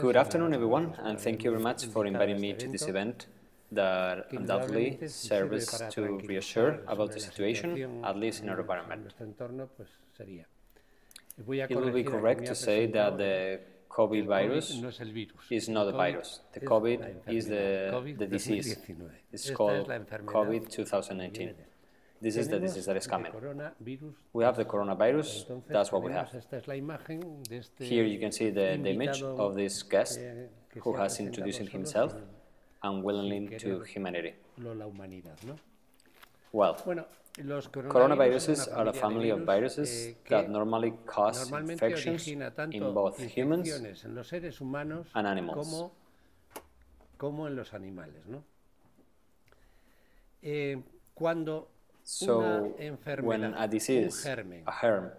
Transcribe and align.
Good 0.00 0.16
afternoon, 0.16 0.52
everyone, 0.54 0.94
and 0.98 1.18
thank 1.18 1.44
you 1.44 1.50
very 1.50 1.62
much 1.62 1.86
for 1.86 2.04
inviting 2.06 2.40
me 2.40 2.52
to 2.54 2.68
this 2.68 2.86
event 2.88 3.26
that 3.72 4.26
undoubtedly 4.32 4.98
serves 5.06 5.82
to 5.90 6.18
reassure 6.28 6.80
about 6.86 7.12
the 7.12 7.20
situation, 7.20 8.04
at 8.04 8.16
least 8.16 8.42
in 8.42 8.48
our 8.50 8.60
environment. 8.60 9.14
It 11.38 11.76
will 11.76 11.90
be 11.90 12.04
correct 12.04 12.46
to 12.46 12.54
say 12.54 12.86
that 12.86 13.16
the 13.16 13.60
COVID 13.88 14.26
virus 14.26 14.82
is 15.50 15.68
not 15.68 15.88
a 15.88 15.92
virus. 15.92 16.40
The 16.52 16.60
COVID 16.60 16.98
is 17.28 17.46
the, 17.46 18.14
the 18.18 18.26
disease. 18.26 18.76
It's 19.32 19.50
called 19.50 19.88
COVID 20.26 20.68
2019. 20.70 21.54
This 22.20 22.36
is 22.36 22.48
the 22.48 22.58
disease 22.58 22.86
that 22.86 22.96
is 22.96 23.06
coming. 23.06 23.32
We 24.32 24.44
have 24.44 24.56
the 24.56 24.64
coronavirus, 24.64 25.62
that's 25.68 25.92
what 25.92 26.02
we 26.02 26.12
have. 26.12 26.30
Here 27.78 28.04
you 28.04 28.18
can 28.18 28.32
see 28.32 28.50
the, 28.50 28.78
the 28.82 28.90
image 28.90 29.22
of 29.22 29.54
this 29.54 29.82
guest 29.82 30.18
who 30.80 30.94
has 30.94 31.20
introduced 31.20 31.60
himself 31.68 32.14
unwillingly 32.82 33.58
to 33.58 33.80
humanity. 33.80 34.34
Well, 36.52 36.76
coronaviruses 37.36 38.68
are 38.72 38.88
a 38.88 38.92
family 38.92 39.30
of 39.30 39.40
viruses 39.40 40.14
that 40.30 40.48
normally 40.48 40.92
cause 41.04 41.50
infections 41.50 42.28
in 42.28 42.94
both 42.94 43.18
humans 43.18 43.68
and 45.14 45.26
animals. 45.26 45.84
So, 52.04 52.74
when 53.20 53.44
a 53.44 53.66
disease, 53.66 54.26
a 54.26 54.72
germ, 54.82 55.10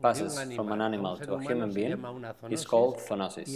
passes 0.00 0.38
from 0.54 0.70
an 0.70 0.80
animal 0.80 1.16
to 1.16 1.34
a 1.34 1.42
human 1.42 1.72
being, 1.72 1.98
it's 2.48 2.64
called 2.64 2.98
zoonosis. 2.98 3.48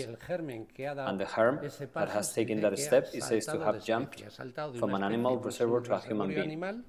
And 1.08 1.20
the 1.20 1.28
germ 1.36 1.60
that 1.94 2.08
has 2.08 2.32
taken 2.32 2.60
that 2.60 2.76
step 2.78 3.08
is 3.14 3.24
said 3.24 3.42
to 3.42 3.60
have 3.60 3.84
jumped 3.84 4.22
from 4.78 4.94
an 4.94 5.04
animal 5.04 5.38
reservoir 5.38 5.80
to 5.82 5.94
a 5.94 6.00
human 6.00 6.28
being. 6.28 6.84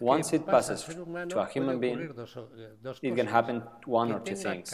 Once 0.00 0.32
it 0.32 0.46
passes 0.46 0.84
to 0.84 1.40
a 1.40 1.46
human 1.46 1.80
being, 1.80 1.98
it 3.02 3.16
can 3.16 3.26
happen 3.26 3.62
one 3.84 4.12
or 4.12 4.20
two 4.20 4.36
things 4.36 4.72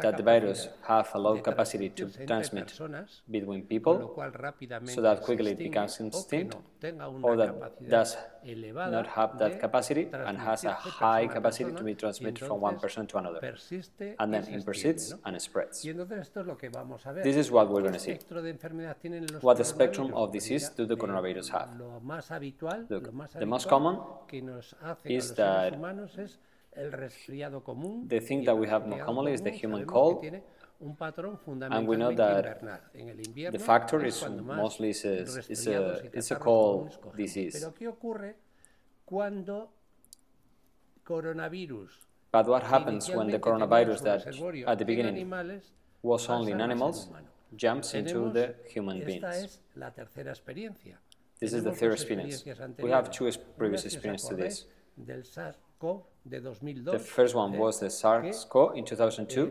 that 0.00 0.16
the 0.16 0.22
virus 0.22 0.68
have 0.88 1.10
a 1.12 1.18
low 1.18 1.36
capacity 1.38 1.90
to 1.90 2.06
transmit 2.26 2.72
between 3.30 3.62
people, 3.62 4.14
so 4.84 5.02
that 5.02 5.22
quickly 5.22 5.50
it 5.52 5.58
becomes 5.58 6.00
extinct, 6.00 6.56
or 7.22 7.36
that 7.36 7.52
does 7.88 8.16
not 8.96 9.06
have 9.08 9.38
that 9.38 9.60
capacity 9.60 10.08
and 10.12 10.38
has 10.38 10.64
a 10.64 10.72
high 10.72 11.26
capacity 11.26 11.70
to 11.72 11.84
be 11.84 11.94
transmitted 11.94 12.38
from 12.38 12.60
one 12.60 12.78
person 12.78 13.06
to 13.06 13.18
another, 13.18 13.40
and 14.18 14.32
then 14.32 14.44
it 14.44 14.64
persists 14.64 15.12
and 15.24 15.40
spreads. 15.42 15.82
This 17.22 17.36
is 17.36 17.50
what 17.50 17.68
we're 17.70 17.82
going 17.82 17.92
to 17.92 17.98
see. 17.98 18.18
What 19.42 19.58
the 19.58 19.64
spectrum 19.64 20.14
of 20.14 20.32
disease 20.32 20.70
do 20.70 20.86
the 20.86 20.96
coronavirus 20.96 21.50
have? 21.50 21.68
Look, 22.88 23.12
the 23.38 23.46
most 23.46 23.68
common 23.68 23.98
is 25.04 25.32
that 25.34 25.78
the 28.08 28.20
thing 28.20 28.44
that 28.44 28.56
we 28.56 28.66
have 28.66 28.86
more 28.86 28.98
commonly 29.06 29.32
is 29.32 29.40
the 29.42 29.50
human 29.50 29.84
cold, 29.86 30.24
and 31.76 31.86
we 31.86 31.96
know 31.96 32.10
that 32.16 32.44
the 33.52 33.58
factor 33.58 34.04
is 34.04 34.20
mostly 34.62 34.90
is 34.90 35.04
a, 35.04 35.16
is 35.48 35.66
a, 35.66 35.80
is 36.18 36.30
a 36.30 36.36
cold 36.36 36.88
disease. 37.16 37.54
But 42.32 42.46
what 42.48 42.62
happens 42.62 43.10
when 43.10 43.26
the 43.28 43.38
coronavirus 43.38 44.00
that 44.04 44.20
at 44.66 44.78
the 44.78 44.84
beginning 44.86 45.30
was 46.02 46.28
only 46.28 46.52
in 46.52 46.60
animals 46.60 47.08
jumps 47.54 47.92
into 47.94 48.30
the 48.32 48.54
human 48.74 48.96
beings? 49.04 49.58
This 51.40 51.52
is 51.52 51.62
the 51.64 51.72
third 51.72 51.92
experience. 51.92 52.44
We 52.78 52.90
have 52.90 53.10
two 53.10 53.30
previous 53.58 53.84
experiences 53.84 54.28
to 54.28 54.34
this. 54.36 54.64
The 56.24 56.98
first 56.98 57.34
one 57.34 57.58
was 57.58 57.80
the 57.80 57.90
SARS-CoV 57.90 58.76
in 58.76 58.84
2002. 58.84 59.50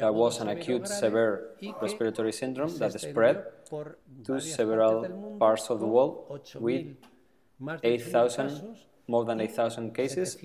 That 0.00 0.14
was 0.14 0.40
an 0.40 0.48
acute 0.48 0.88
severe 0.88 1.50
respiratory 1.80 2.32
syndrome 2.32 2.76
that 2.78 3.00
spread 3.00 3.44
to 4.24 4.40
several 4.40 5.36
parts 5.38 5.70
of 5.70 5.78
the 5.78 5.86
world 5.86 6.40
with 6.58 6.96
8,000 7.84 8.76
more 9.08 9.24
than 9.24 9.40
8,000 9.40 9.94
cases 9.94 10.36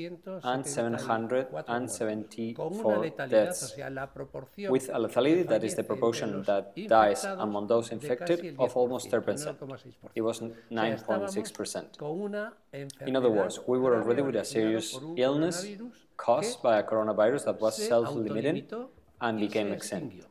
and 0.44 0.66
774 0.66 3.10
deaths, 3.28 3.76
with 4.70 4.90
a 4.90 4.98
lethality 4.98 5.48
that 5.48 5.64
is 5.64 5.76
the 5.76 5.84
proportion 5.84 6.42
that 6.44 6.74
dies 6.88 7.26
among 7.26 7.68
those 7.68 7.92
infected 7.92 8.56
of 8.58 8.76
almost 8.76 9.12
10%. 9.12 9.56
It 10.16 10.22
was 10.22 10.40
9.6%. 10.40 12.48
In 13.06 13.16
other 13.16 13.30
words, 13.30 13.60
we 13.68 13.78
were 13.78 14.02
already 14.02 14.22
with 14.22 14.38
a 14.38 14.46
serious 14.46 14.98
illness 15.18 15.68
caused 16.16 16.64
by 16.64 16.80
a 16.80 16.84
coronavirus 16.84 17.44
that 17.46 17.60
was 17.60 17.76
self-limiting 17.76 18.66
and 19.20 19.40
became 19.40 19.74
extinct. 19.74 20.26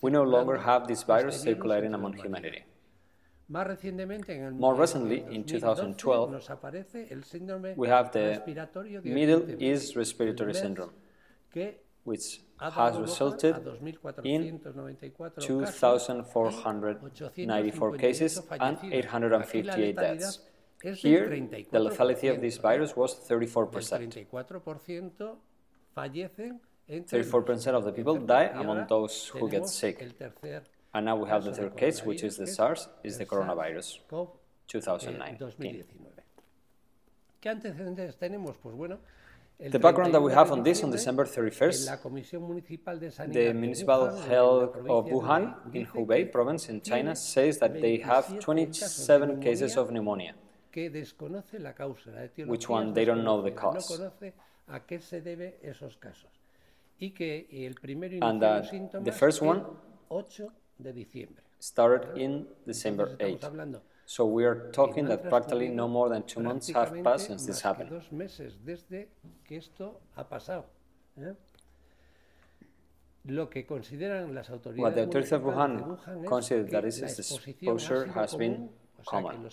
We 0.00 0.10
no 0.10 0.24
longer 0.24 0.56
have 0.56 0.88
this 0.88 1.04
virus 1.04 1.40
circulating 1.40 1.94
among 1.94 2.14
humanity. 2.14 2.64
More 3.48 4.74
recently, 4.74 5.24
in 5.30 5.44
2012, 5.44 6.50
we 7.76 7.88
have 7.88 8.10
the 8.12 8.42
Middle 9.04 9.62
East 9.62 9.94
Respiratory 9.96 10.54
Syndrome, 10.54 10.90
which 12.04 12.40
has 12.58 12.98
resulted 12.98 13.56
in 14.24 14.58
2,494 15.38 17.96
cases 17.98 18.40
and 18.60 18.78
858 18.82 19.96
deaths. 19.96 20.38
Here, 20.82 21.28
the 21.70 21.78
lethality 21.78 22.28
of 22.30 22.40
this 22.40 22.56
virus 22.56 22.96
was 22.96 23.14
34%. 23.28 24.26
34% 26.88 27.74
of 27.74 27.84
the 27.84 27.92
people 27.92 28.16
die 28.16 28.50
among 28.54 28.86
those 28.88 29.28
who 29.28 29.48
get 29.48 29.68
sick. 29.68 30.08
And 30.94 31.06
now 31.06 31.16
we 31.16 31.28
have 31.28 31.44
the 31.44 31.52
third 31.52 31.76
case, 31.76 32.04
which 32.04 32.22
is 32.22 32.36
the 32.36 32.46
SARS, 32.46 32.88
is 33.02 33.18
the 33.18 33.24
coronavirus, 33.24 33.98
2019. 34.68 35.84
The 39.70 39.78
background 39.78 40.12
that 40.14 40.20
we 40.20 40.32
have 40.32 40.50
on 40.50 40.62
this 40.62 40.82
on 40.82 40.90
December 40.90 41.24
31st, 41.24 41.86
the 43.32 43.52
Municipal 43.54 44.10
Health 44.28 44.76
of 44.88 45.06
Wuhan 45.06 45.54
in 45.74 45.86
Hubei 45.86 46.30
province 46.30 46.68
in 46.68 46.80
China 46.80 47.14
says 47.16 47.58
that 47.58 47.80
they 47.80 47.98
have 47.98 48.38
27 48.40 49.40
cases 49.40 49.76
of 49.76 49.90
pneumonia, 49.90 50.34
which 52.46 52.68
one 52.68 52.92
they 52.92 53.04
don't 53.04 53.24
know 53.24 53.40
the 53.40 53.50
cause. 53.52 53.88
And 58.20 58.42
that 58.42 58.64
the 59.04 59.12
first 59.12 59.40
one 59.42 59.64
started 61.58 62.16
in 62.16 62.46
December 62.66 63.16
8. 63.20 63.44
So 64.04 64.26
we 64.26 64.44
are 64.44 64.70
talking 64.72 65.06
that 65.06 65.28
practically 65.28 65.68
no 65.68 65.88
more 65.88 66.08
than 66.08 66.22
two 66.24 66.40
months 66.40 66.68
have 66.70 66.92
passed 67.04 67.26
since 67.28 67.46
this 67.46 67.60
happened. 67.60 67.90
Two 67.90 68.16
meses 68.16 68.58
desde 68.64 69.08
que 69.44 69.58
esto 69.58 70.00
ha 70.16 70.24
pasado. 70.24 70.66
What 73.24 74.94
the 74.94 75.02
authorities 75.04 75.32
of 75.32 75.42
Wuhan 75.42 76.26
consider 76.26 76.64
that 76.64 76.82
this 76.82 77.18
exposure 77.18 78.06
has 78.06 78.34
been 78.34 78.68
common. 79.06 79.48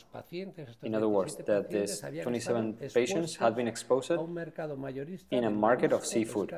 In 0.84 0.96
other 0.96 1.08
words, 1.08 1.36
that 1.36 1.70
these 1.70 2.02
27 2.24 2.74
patients 2.94 3.36
had 3.36 3.56
been 3.56 3.68
exposed 3.68 4.12
in 5.32 5.44
a 5.44 5.50
market 5.50 5.92
of 5.94 6.06
seafood, 6.06 6.54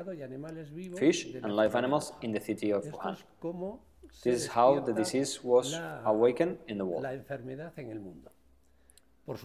fish 0.96 1.26
and 1.42 1.54
live 1.54 1.74
animals 1.74 2.12
in 2.22 2.32
the 2.32 2.40
city 2.40 2.70
of 2.70 2.84
Wuhan. 2.84 3.16
This 4.24 4.42
is 4.42 4.46
how 4.48 4.80
the 4.80 4.92
disease 4.92 5.42
was 5.42 5.74
awakened 6.04 6.58
in 6.68 6.78
the 6.78 6.84
world. 6.86 7.06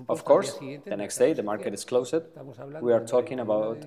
Of 0.10 0.26
course, 0.26 0.54
the 0.86 0.98
next 0.98 1.18
day 1.18 1.34
the 1.34 1.44
market 1.44 1.74
is 1.74 1.86
closed. 1.86 2.16
We 2.82 2.94
are 2.94 3.06
talking 3.06 3.40
about 3.40 3.86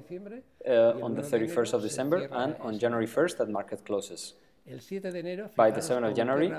uh, 0.68 1.04
on 1.04 1.14
the 1.14 1.22
31st 1.22 1.72
of 1.74 1.82
December 1.82 2.28
and 2.32 2.54
on 2.60 2.78
January 2.78 3.06
1st 3.06 3.38
that 3.38 3.50
market 3.50 3.84
closes. 3.84 4.34
By 5.56 5.70
the 5.72 5.80
7th 5.80 6.10
of 6.10 6.14
January, 6.14 6.52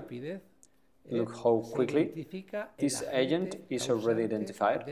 look 1.09 1.33
how 1.43 1.63
quickly 1.73 2.27
this 2.77 3.03
agent 3.11 3.55
is 3.69 3.89
already 3.89 4.23
identified 4.23 4.83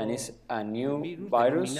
and 0.00 0.10
is 0.10 0.32
a 0.48 0.64
new 0.64 1.28
virus 1.28 1.78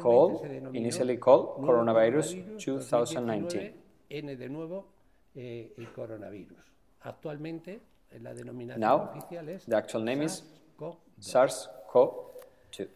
called, 0.00 0.46
initially 0.74 1.16
called 1.16 1.62
coronavirus 1.62 2.58
2019. 2.58 3.70
N 4.12 4.36
de 4.36 4.48
nuevo 4.48 4.86
eh, 5.34 5.72
el 5.76 5.92
coronavirus. 5.92 6.58
Actualmente, 7.00 7.80
la 8.20 8.34
denominación 8.34 8.80
Now, 8.80 9.10
oficial 9.10 9.48
es 9.48 9.64
the 9.64 9.74
actual 9.76 10.04
name 10.04 10.24
is 10.24 10.44
SARS-CoV-2. 11.20 12.88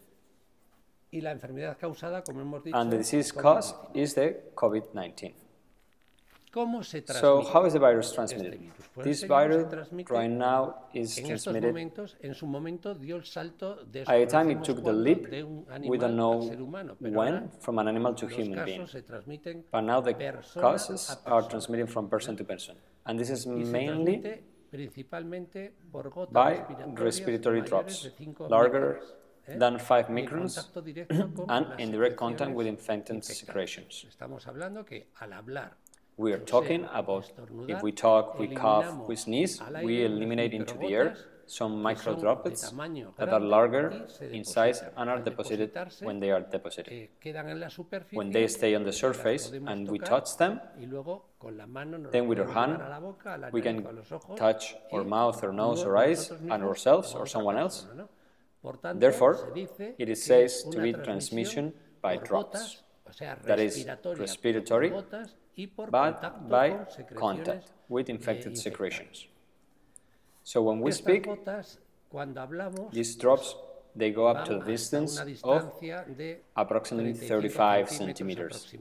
And 2.73 2.91
the 2.91 2.99
disease 2.99 3.33
cause 3.33 3.75
is 3.95 4.15
the 4.15 4.53
COVID-19. 4.55 5.46
So 6.57 7.43
how 7.53 7.65
is 7.67 7.75
the 7.75 7.79
virus 7.79 8.13
transmitted? 8.13 8.61
This 8.97 9.23
virus 9.25 9.67
right 10.09 10.31
now 10.31 10.87
is 10.95 11.17
transmitted 11.17 11.75
at 14.07 14.21
a 14.23 14.27
time 14.27 14.51
it 14.51 14.65
took 14.65 14.83
the 14.83 14.93
leap, 14.93 15.29
we 15.93 15.99
don't 15.99 16.17
know 16.17 16.39
when, 16.99 17.51
from 17.61 17.79
an 17.79 17.89
animal 17.89 18.15
to 18.15 18.27
human 18.27 18.65
being. 18.65 18.89
But 19.71 19.83
now 19.83 20.01
the 20.01 20.15
causes 20.55 21.15
are 21.27 21.43
transmitting 21.43 21.87
from 21.87 22.09
person 22.09 22.37
to 22.39 22.45
person. 22.45 22.77
And 23.05 23.19
this 23.21 23.29
is 23.29 23.47
mainly 23.47 24.41
by 26.33 26.63
respiratory 26.95 27.61
drops, 27.61 28.09
larger 28.39 29.01
than 29.49 29.79
5 29.79 30.07
microns 30.09 30.59
and 31.49 31.67
in 31.81 31.93
direct 31.93 32.17
contact 32.17 32.51
with 32.53 32.67
infected 32.67 33.25
secretions. 33.25 34.07
We 36.19 36.33
are 36.33 36.39
talking 36.39 36.89
about 36.93 37.31
if 37.69 37.83
we 37.83 37.93
talk, 37.93 38.39
we 38.39 38.49
cough, 38.49 39.07
we 39.07 39.17
sneeze, 39.17 39.61
we 39.83 40.05
eliminate 40.05 40.55
into 40.55 40.75
the 40.79 40.95
air 40.95 41.17
some 41.47 41.81
micro 41.81 42.19
droplets 42.19 42.73
that 43.19 43.29
are 43.29 43.41
larger 43.41 44.07
in 44.33 44.43
size 44.45 44.83
and 44.97 45.11
are 45.11 45.21
deposited 45.21 45.71
when 46.01 46.19
they 46.19 46.31
are 46.31 46.41
deposited. 46.41 47.09
When 48.11 48.31
they 48.31 48.49
stay 48.49 48.75
on 48.75 48.85
the 48.85 48.93
surface 48.93 49.53
and 49.67 49.89
we 49.89 49.99
touch 49.99 50.37
them, 50.39 50.61
then 52.11 52.27
with 52.27 52.41
our 52.41 52.49
hand 52.49 53.53
we 53.53 53.61
can 53.61 53.87
touch 54.37 54.75
our 54.93 55.05
mouth 55.05 55.45
or 55.45 55.53
nose 55.53 55.83
or 55.83 55.97
eyes 55.99 56.31
and 56.31 56.63
ourselves 56.65 57.15
or 57.15 57.27
someone 57.27 57.57
else. 57.57 57.87
Therefore, 58.95 59.53
it 59.99 60.09
is 60.09 60.25
said 60.25 60.51
to 60.73 60.81
be 60.81 60.93
transmission 60.93 61.75
by 62.01 62.17
drops, 62.17 62.83
that 63.45 63.61
is 63.61 63.87
respiratory 64.05 64.93
but 65.91 66.49
by 66.49 66.77
contact 67.15 67.71
with 67.89 68.09
infected 68.09 68.59
secretions. 68.59 69.27
So 70.45 70.63
when 70.63 70.81
we 70.81 70.93
speak, 70.93 71.27
these 72.93 73.17
drops 73.17 73.55
they 73.97 74.11
go 74.11 74.27
up 74.27 74.45
to 74.45 74.61
a 74.61 74.65
distance 74.65 75.19
of 75.43 75.73
approximately 76.55 77.15
35 77.15 77.91
centimeters. 77.91 78.75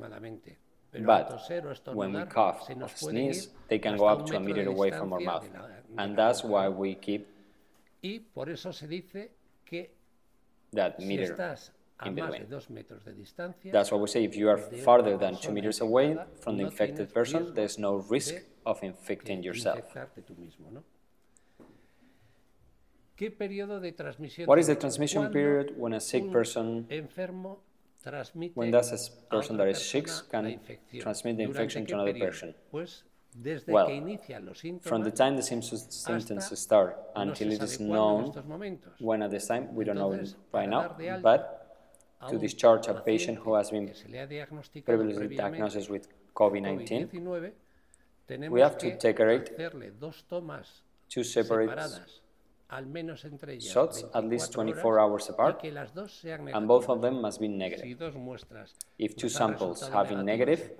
But 1.06 1.42
when 1.94 2.14
we 2.14 2.24
cough 2.26 2.70
or 2.70 2.90
sneeze, 2.90 3.50
they 3.70 3.80
can 3.80 3.98
go 3.98 4.06
up 4.06 4.26
to 4.28 4.38
a 4.38 4.40
meter 4.40 4.68
away 4.68 4.92
from 4.92 5.14
our 5.14 5.20
mouth. 5.20 5.48
And 5.98 6.18
that's 6.18 6.44
why 6.44 6.70
we 6.70 6.96
keep 6.96 7.28
that 10.74 11.00
meter 11.00 11.58
in 12.04 12.16
between. 12.16 12.46
That's 13.72 13.92
why 13.92 13.98
we 13.98 14.08
say 14.08 14.24
if 14.24 14.36
you 14.36 14.50
are 14.50 14.58
farther 14.58 15.18
than 15.18 15.38
two 15.38 15.52
meters 15.52 15.80
away 15.82 16.18
from 16.42 16.58
the 16.58 16.64
infected 16.66 17.14
person, 17.14 17.54
there's 17.54 17.78
no 17.78 17.96
risk 18.10 18.36
of 18.66 18.84
infecting 18.84 19.44
yourself. 19.44 19.82
What 24.46 24.60
is 24.60 24.68
the 24.68 24.76
transmission 24.76 25.32
period 25.32 25.74
when 25.78 25.94
a 25.94 26.02
sick 26.02 26.30
person, 26.32 26.86
when 28.54 28.72
that's 28.72 28.92
a 28.92 29.00
person 29.32 29.56
that 29.58 29.70
is 29.70 29.82
sick, 29.90 30.10
can 30.30 30.60
transmit 31.00 31.38
the 31.38 31.44
infection 31.44 31.86
to 31.86 31.94
another 31.94 32.14
person? 32.14 32.54
Well, 33.68 33.88
from 34.82 35.04
the 35.04 35.12
time 35.12 35.36
the 35.38 35.44
symptoms 35.44 36.60
start 36.60 36.98
until 37.16 37.52
it 37.52 37.62
is 37.64 37.80
known 37.80 38.34
when 39.00 39.22
at 39.24 39.32
this 39.32 39.48
time, 39.48 39.74
we 39.74 39.86
don't 39.86 39.98
know 39.98 40.18
right 40.54 40.70
now, 40.70 40.96
but 41.22 41.62
to 42.30 42.38
discharge 42.38 42.88
a 42.88 42.94
patient 42.94 43.38
who 43.40 43.54
has 43.56 43.70
been 43.72 43.92
previously 44.86 45.36
diagnosed 45.36 45.90
with 45.90 46.08
COVID-19, 46.36 47.52
we 48.50 48.60
have 48.62 48.78
to 48.78 48.98
take 48.98 49.20
two 51.10 51.24
separate 51.24 51.80
shots 53.60 54.04
at 54.14 54.26
least 54.26 54.52
24 54.52 55.00
hours 55.00 55.30
apart, 55.30 55.64
and 55.64 56.68
both 56.68 56.90
of 56.90 57.02
them 57.02 57.22
must 57.22 57.40
be 57.40 57.48
negative. 57.48 58.02
If 58.98 59.16
two 59.16 59.30
samples 59.30 59.88
have 59.90 60.10
been 60.10 60.26
negative, 60.26 60.72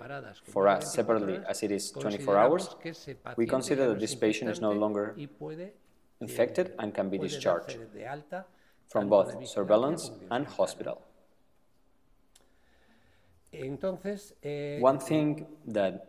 for 0.42 0.66
us 0.66 0.92
separately 0.92 1.38
as 1.48 1.62
it 1.62 1.70
is 1.70 1.92
24 1.92 2.36
hours, 2.36 2.74
we 3.36 3.46
consider 3.46 3.88
that 3.90 4.00
this 4.00 4.14
patient 4.16 4.50
is 4.50 4.60
no 4.60 4.72
longer 4.72 5.16
infected 6.20 6.72
and 6.78 6.92
can 6.92 7.08
be 7.08 7.18
discharged 7.18 7.78
from 8.88 9.08
both 9.08 9.46
surveillance 9.46 10.10
and 10.30 10.46
hospital. 10.46 11.02
Entonces, 13.52 14.34
eh, 14.42 14.78
One 14.80 14.98
thing 14.98 15.46
that 15.66 16.08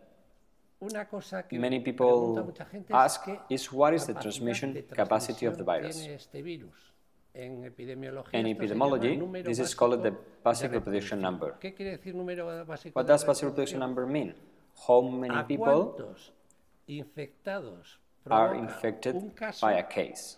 many 1.50 1.80
people 1.80 2.54
ask 2.90 3.26
is 3.48 3.72
what 3.72 3.94
is 3.94 4.06
the 4.06 4.14
transmission 4.14 4.84
capacity 4.90 5.46
of 5.46 5.56
the 5.56 5.64
virus? 5.64 6.06
In 7.34 7.62
epidemiology, 8.46 9.44
this 9.44 9.58
is 9.58 9.74
called 9.74 10.02
the 10.02 10.14
basic 10.44 10.72
reproduction 10.72 11.20
number. 11.20 11.56
What 12.92 13.06
does 13.06 13.24
basic 13.24 13.44
reproduction 13.44 13.78
number 13.78 14.06
mean? 14.06 14.34
How 14.86 15.00
many 15.02 15.42
people 15.44 16.16
are 18.30 18.54
infected 18.54 19.32
by 19.60 19.72
a 19.74 19.82
case? 19.82 20.37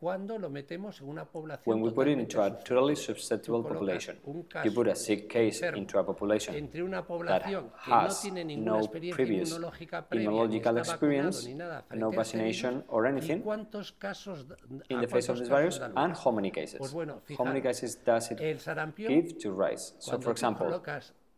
When 0.00 1.80
we 1.80 1.90
put 1.90 2.06
it 2.06 2.18
into 2.18 2.40
a 2.40 2.50
totally 2.50 2.94
susceptible 2.94 3.64
population, 3.64 4.16
you 4.64 4.70
put 4.70 4.86
a 4.86 4.94
sick 4.94 5.28
case 5.28 5.60
into 5.60 5.98
a 5.98 6.04
population 6.04 6.54
that 7.26 7.42
has 7.78 8.24
no 8.24 8.86
previous 8.86 9.52
immunological 9.52 10.78
experience, 10.78 11.48
no 11.94 12.10
vaccination 12.10 12.84
or 12.88 13.06
anything, 13.06 13.42
in 14.88 15.00
the 15.00 15.08
face 15.08 15.28
of 15.28 15.38
this 15.38 15.48
virus, 15.48 15.80
and 15.80 16.16
how 16.16 16.30
many 16.30 16.52
cases? 16.52 16.94
How 17.36 17.44
many 17.44 17.60
cases 17.60 17.96
does 17.96 18.30
it 18.30 18.38
give 18.96 19.38
to 19.38 19.50
rise? 19.50 19.94
So, 19.98 20.20
for 20.20 20.30
example, 20.30 20.80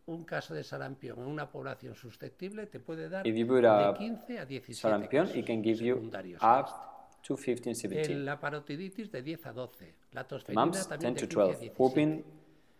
un 0.07 0.23
caso 0.23 0.53
de 0.53 0.63
sarampión 0.63 1.19
en 1.19 1.27
una 1.27 1.49
población 1.49 1.95
susceptible 1.95 2.65
te 2.65 2.79
puede 2.79 3.07
dar 3.07 3.23
de 3.23 3.31
15 3.31 4.39
a 4.39 4.45
17 4.45 5.39
it 5.39 5.45
can 5.45 5.61
give 5.61 5.83
you 5.83 6.09
up 6.41 6.90
to 7.21 7.37
15, 7.37 7.75
17. 7.75 8.25
La 8.25 8.39
parotiditis 8.39 9.11
de 9.11 9.21
10 9.21 9.45
a 9.45 9.53
12. 9.53 9.93
La 10.13 10.23
tosferina 10.23 10.65
Mumps, 10.65 10.87
10 10.87 11.15
to 11.15 11.27
12. 11.27 11.71
Whooping, 11.77 12.23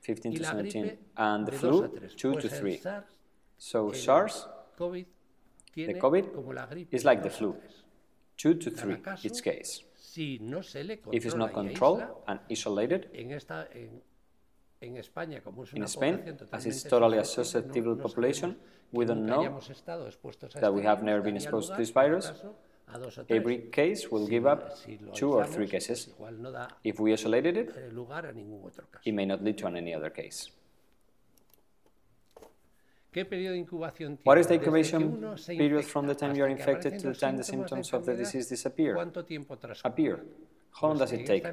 15 0.02 0.34
to 0.38 0.44
17. 0.44 0.98
And 1.16 1.46
the 1.46 1.52
flu, 1.52 1.88
2 2.16 2.36
to 2.36 2.50
3. 2.50 2.82
So 3.58 3.92
SARS, 3.94 4.48
COVID 4.78 5.06
the 5.76 5.94
COVID, 5.94 6.88
is 6.92 7.06
like 7.06 7.22
the 7.24 7.30
flu. 7.30 7.56
2 8.38 8.56
to 8.56 8.72
3, 8.72 8.98
its 9.24 9.42
case. 9.42 9.84
If 10.16 11.26
it's 11.26 11.36
not 11.36 11.54
controlled 11.54 12.04
and 12.28 12.40
isolated, 12.50 13.10
in 13.14 13.40
Spain, 15.88 16.38
as 16.52 16.66
it's 16.66 16.84
totally 16.84 17.20
a 17.20 17.24
susceptible 17.24 17.96
population, 17.96 18.56
we 18.92 19.06
don't 19.06 19.26
know 19.26 19.60
that 20.60 20.74
we 20.74 20.82
have 20.84 21.04
never 21.04 21.22
been 21.22 21.36
exposed 21.36 21.70
to 21.70 21.78
this 21.78 21.92
virus, 21.92 22.32
Every 23.30 23.58
case 23.72 24.10
will 24.12 24.28
give 24.28 24.46
up 24.46 24.78
two 25.14 25.34
or 25.34 25.46
three 25.46 25.68
cases. 25.68 26.10
If 26.84 27.00
we 27.00 27.14
isolated 27.14 27.58
it, 27.58 27.70
it 29.06 29.14
may 29.14 29.26
not 29.26 29.44
lead 29.44 29.58
to 29.60 29.68
any 29.68 29.94
other 29.94 30.10
case. 30.10 30.50
What 34.24 34.38
is 34.38 34.48
the 34.48 34.54
incubation 34.54 35.36
period 35.48 35.84
from 35.84 36.08
the 36.08 36.16
time 36.16 36.34
you 36.36 36.44
are 36.46 36.48
infected 36.48 36.98
to 37.00 37.08
the 37.10 37.14
time 37.14 37.36
the 37.36 37.44
symptoms 37.44 37.92
of 37.92 38.06
the 38.06 38.16
disease 38.16 38.48
disappear? 38.48 38.96
Appear. 39.84 40.24
How 40.80 40.88
long 40.88 40.98
does 40.98 41.12
it 41.12 41.26
take? 41.26 41.46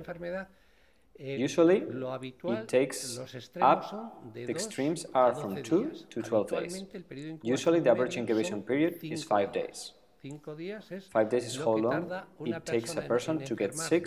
Usually, 1.19 1.79
it 1.79 2.69
takes 2.69 3.19
up, 3.61 4.23
the 4.33 4.49
extremes 4.49 5.05
are 5.13 5.35
from 5.35 5.61
2 5.61 5.91
to 6.11 6.23
12 6.23 6.49
days. 6.49 6.85
Usually, 7.43 7.81
the 7.81 7.91
average 7.91 8.17
incubation 8.17 8.63
period 8.63 9.01
is 9.03 9.25
5 9.25 9.53
days. 9.53 9.95
Five 11.11 11.29
days 11.31 11.47
is 11.47 11.57
how 11.57 11.77
long 11.77 12.11
it 12.45 12.67
takes 12.67 12.95
a 12.97 13.03
person 13.03 13.45
to 13.45 13.55
get 13.55 13.75
sick 13.75 14.07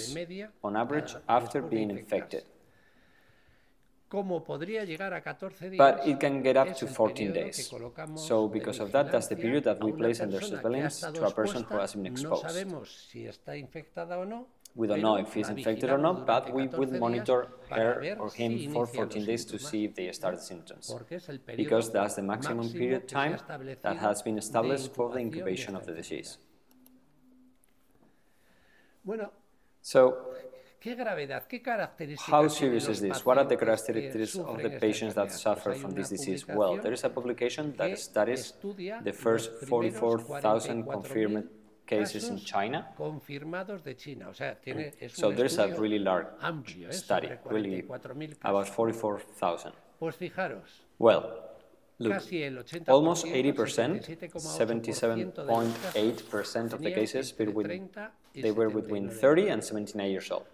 on 0.63 0.75
average 0.75 1.15
after 1.27 1.61
being 1.61 1.89
infected. 1.89 2.43
But 5.77 6.05
it 6.05 6.19
can 6.19 6.41
get 6.43 6.57
up 6.57 6.75
to 6.75 6.85
14 6.87 7.31
days. 7.31 7.71
So 8.15 8.49
because 8.49 8.79
of 8.79 8.91
that, 8.91 9.09
that's 9.11 9.27
the 9.27 9.37
period 9.37 9.63
that 9.63 9.81
we 9.81 9.93
place 9.93 10.19
under 10.19 10.41
surveillance 10.41 10.99
to 10.99 11.25
a 11.25 11.31
person 11.31 11.63
who 11.63 11.77
has 11.77 11.93
been 11.93 12.05
exposed. 12.05 12.45
We 14.73 14.87
don't 14.87 15.01
know 15.01 15.17
if 15.17 15.33
he's 15.33 15.49
infected 15.49 15.89
or 15.89 15.97
not, 15.97 16.25
but 16.25 16.53
we 16.53 16.67
will 16.67 16.91
monitor 16.99 17.47
her 17.69 18.15
or 18.17 18.29
him 18.31 18.71
for 18.71 18.87
14 18.87 19.25
days 19.25 19.43
to 19.45 19.59
see 19.59 19.85
if 19.85 19.95
they 19.95 20.09
start 20.13 20.41
symptoms, 20.41 20.93
because 21.57 21.91
that's 21.91 22.15
the 22.15 22.21
maximum 22.23 22.69
period 22.71 23.07
time 23.07 23.37
that 23.81 23.97
has 23.97 24.21
been 24.21 24.37
established 24.37 24.93
for 24.93 25.11
the 25.11 25.19
incubation 25.19 25.75
of 25.75 25.85
the 25.85 25.93
disease. 25.93 26.37
So, 29.81 30.17
How 32.19 32.47
serious 32.47 32.87
is 32.87 33.01
this? 33.01 33.23
What 33.25 33.37
are 33.37 33.43
the 33.43 33.55
characteristics 33.57 34.35
of 34.35 34.61
the 34.63 34.69
patients 34.71 35.13
that 35.15 35.31
suffer 35.31 35.73
from 35.73 35.91
this 35.91 36.09
disease? 36.09 36.47
Well, 36.47 36.77
there 36.77 36.93
is 36.93 37.03
a 37.03 37.09
publication 37.09 37.75
that 37.77 37.99
studies 37.99 38.53
the 39.03 39.13
first 39.13 39.51
44,000 39.67 40.83
confirmed 40.87 41.49
cases 41.85 42.29
in 42.29 42.39
China. 42.39 42.87
Mm. 42.97 43.21
So 45.11 45.31
there's 45.31 45.57
a 45.57 45.67
really 45.79 45.99
large 45.99 46.27
study, 46.89 47.31
really 47.45 47.83
about 48.43 48.69
44,000. 48.69 49.73
Well, 50.97 51.51
Look, 52.01 52.23
almost 52.87 53.25
80%, 53.25 54.33
77.8% 54.33 56.73
of 56.73 56.81
the 56.81 56.91
cases 56.91 57.31
between, 57.31 57.89
they 58.33 58.51
were 58.51 58.71
between 58.71 59.07
30 59.09 59.49
and 59.49 59.63
79 59.63 60.09
years 60.09 60.31
old. 60.31 60.47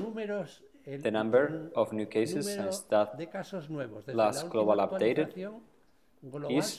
the 0.85 1.11
number 1.11 1.69
of 1.75 1.91
new 1.93 2.05
cases 2.05 2.45
since 2.45 2.79
that 2.89 3.17
last 4.07 4.49
global 4.49 4.77
updated 4.77 5.33
is 6.49 6.77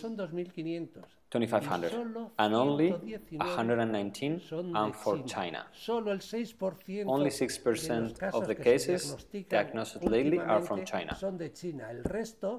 2,500, 1.30 1.92
and 2.38 2.54
only 2.54 2.90
119 2.90 4.40
are 4.74 4.92
for 4.92 5.22
China. 5.24 5.66
Only 5.88 7.30
6% 7.30 8.22
of 8.32 8.46
the 8.46 8.54
cases 8.54 9.16
diagnosed 9.48 10.02
lately 10.02 10.38
are 10.38 10.60
from 10.60 10.84
China. 10.84 11.16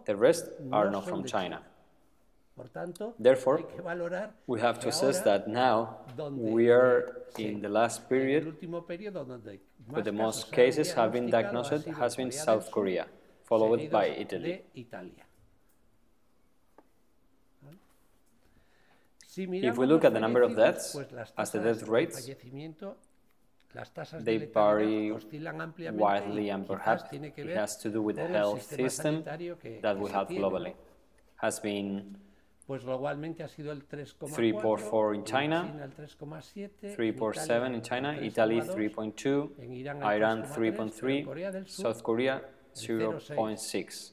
The 0.05 0.15
rest 0.15 0.49
are 0.71 0.89
not 0.91 1.07
from 1.07 1.23
China. 1.23 1.61
Therefore, 3.19 3.63
we 4.47 4.59
have 4.59 4.79
to 4.79 4.87
assess 4.87 5.21
that 5.21 5.47
now 5.47 5.97
we 6.31 6.69
are 6.69 7.23
in 7.37 7.61
the 7.61 7.69
last 7.69 8.09
period 8.09 8.55
where 9.89 10.01
the 10.01 10.11
most 10.11 10.51
cases 10.51 10.93
have 10.93 11.11
been 11.11 11.29
diagnosed 11.29 11.85
has 11.85 12.15
been 12.15 12.31
South 12.31 12.71
Korea, 12.71 13.05
followed 13.43 13.91
by 13.91 14.07
Italy. 14.07 14.63
If 19.37 19.77
we 19.77 19.85
look 19.85 20.03
at 20.03 20.13
the 20.13 20.19
number 20.19 20.41
of 20.41 20.55
deaths, 20.55 20.97
as 21.37 21.51
the 21.51 21.59
death 21.59 21.87
rates, 21.87 22.27
they 24.19 24.37
vary 24.37 25.11
widely 25.91 26.49
and 26.49 26.67
perhaps 26.67 27.03
it 27.11 27.55
has 27.55 27.77
to 27.77 27.89
do 27.89 28.01
with 28.01 28.15
the 28.15 28.27
health 28.27 28.63
system 28.63 29.23
that 29.81 29.99
we 29.99 30.09
have 30.11 30.29
globally. 30.29 30.73
Has 31.35 31.59
been 31.59 32.17
3.4 32.67 35.15
in 35.15 35.23
China, 35.23 35.89
3.7 36.83 37.73
in 37.73 37.81
China, 37.81 38.17
Italy 38.21 38.59
3.2, 38.59 40.03
Iran 40.03 40.43
3.3, 40.43 41.69
South 41.69 42.03
Korea 42.03 42.41
0.6. 42.77 44.11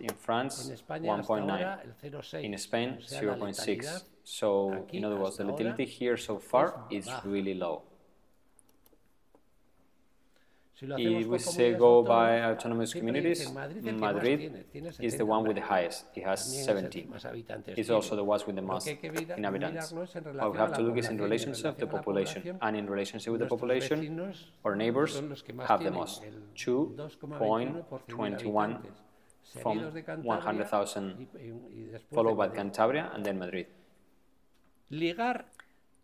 In 0.00 0.14
France, 0.26 0.70
1.9. 0.88 2.44
In 2.44 2.58
Spain, 2.58 2.98
0.6. 3.00 4.02
So, 4.24 4.86
in 4.92 5.04
other 5.04 5.16
words, 5.16 5.36
the 5.36 5.44
letality 5.44 5.84
here 5.84 6.16
so 6.16 6.38
far 6.38 6.84
is 6.90 7.08
really 7.24 7.54
low. 7.54 7.82
If 10.80 11.26
we 11.28 11.38
say 11.38 11.74
go 11.74 12.02
by 12.02 12.42
autonomous 12.42 12.92
communities, 12.92 13.48
Madrid 13.52 14.64
is 14.98 15.14
the 15.16 15.24
one 15.24 15.46
with 15.46 15.54
the 15.54 15.62
highest. 15.62 16.06
It 16.16 16.24
has 16.24 16.64
70. 16.64 17.08
It's 17.68 17.90
also 17.90 18.16
the 18.16 18.24
one 18.24 18.40
with 18.44 18.56
the 18.56 18.62
most 18.62 18.88
inhabitants. 18.88 19.92
What 19.92 20.52
we 20.52 20.58
have 20.58 20.72
to 20.74 20.82
look 20.82 20.98
is 20.98 21.06
in 21.08 21.18
relationship 21.18 21.78
to 21.78 21.86
the 21.86 21.92
population. 21.92 22.58
And 22.60 22.76
in 22.76 22.88
relationship 22.88 23.30
with 23.32 23.42
the 23.42 23.46
population, 23.46 24.34
our 24.64 24.74
neighbors 24.74 25.22
have 25.68 25.84
the 25.84 25.92
most. 25.92 26.24
2.21 26.56 28.82
from 29.62 29.78
100,000, 30.22 31.28
followed 32.12 32.36
by 32.36 32.48
Cantabria 32.48 33.14
and 33.14 33.24
then 33.24 33.38
Madrid. 33.38 33.68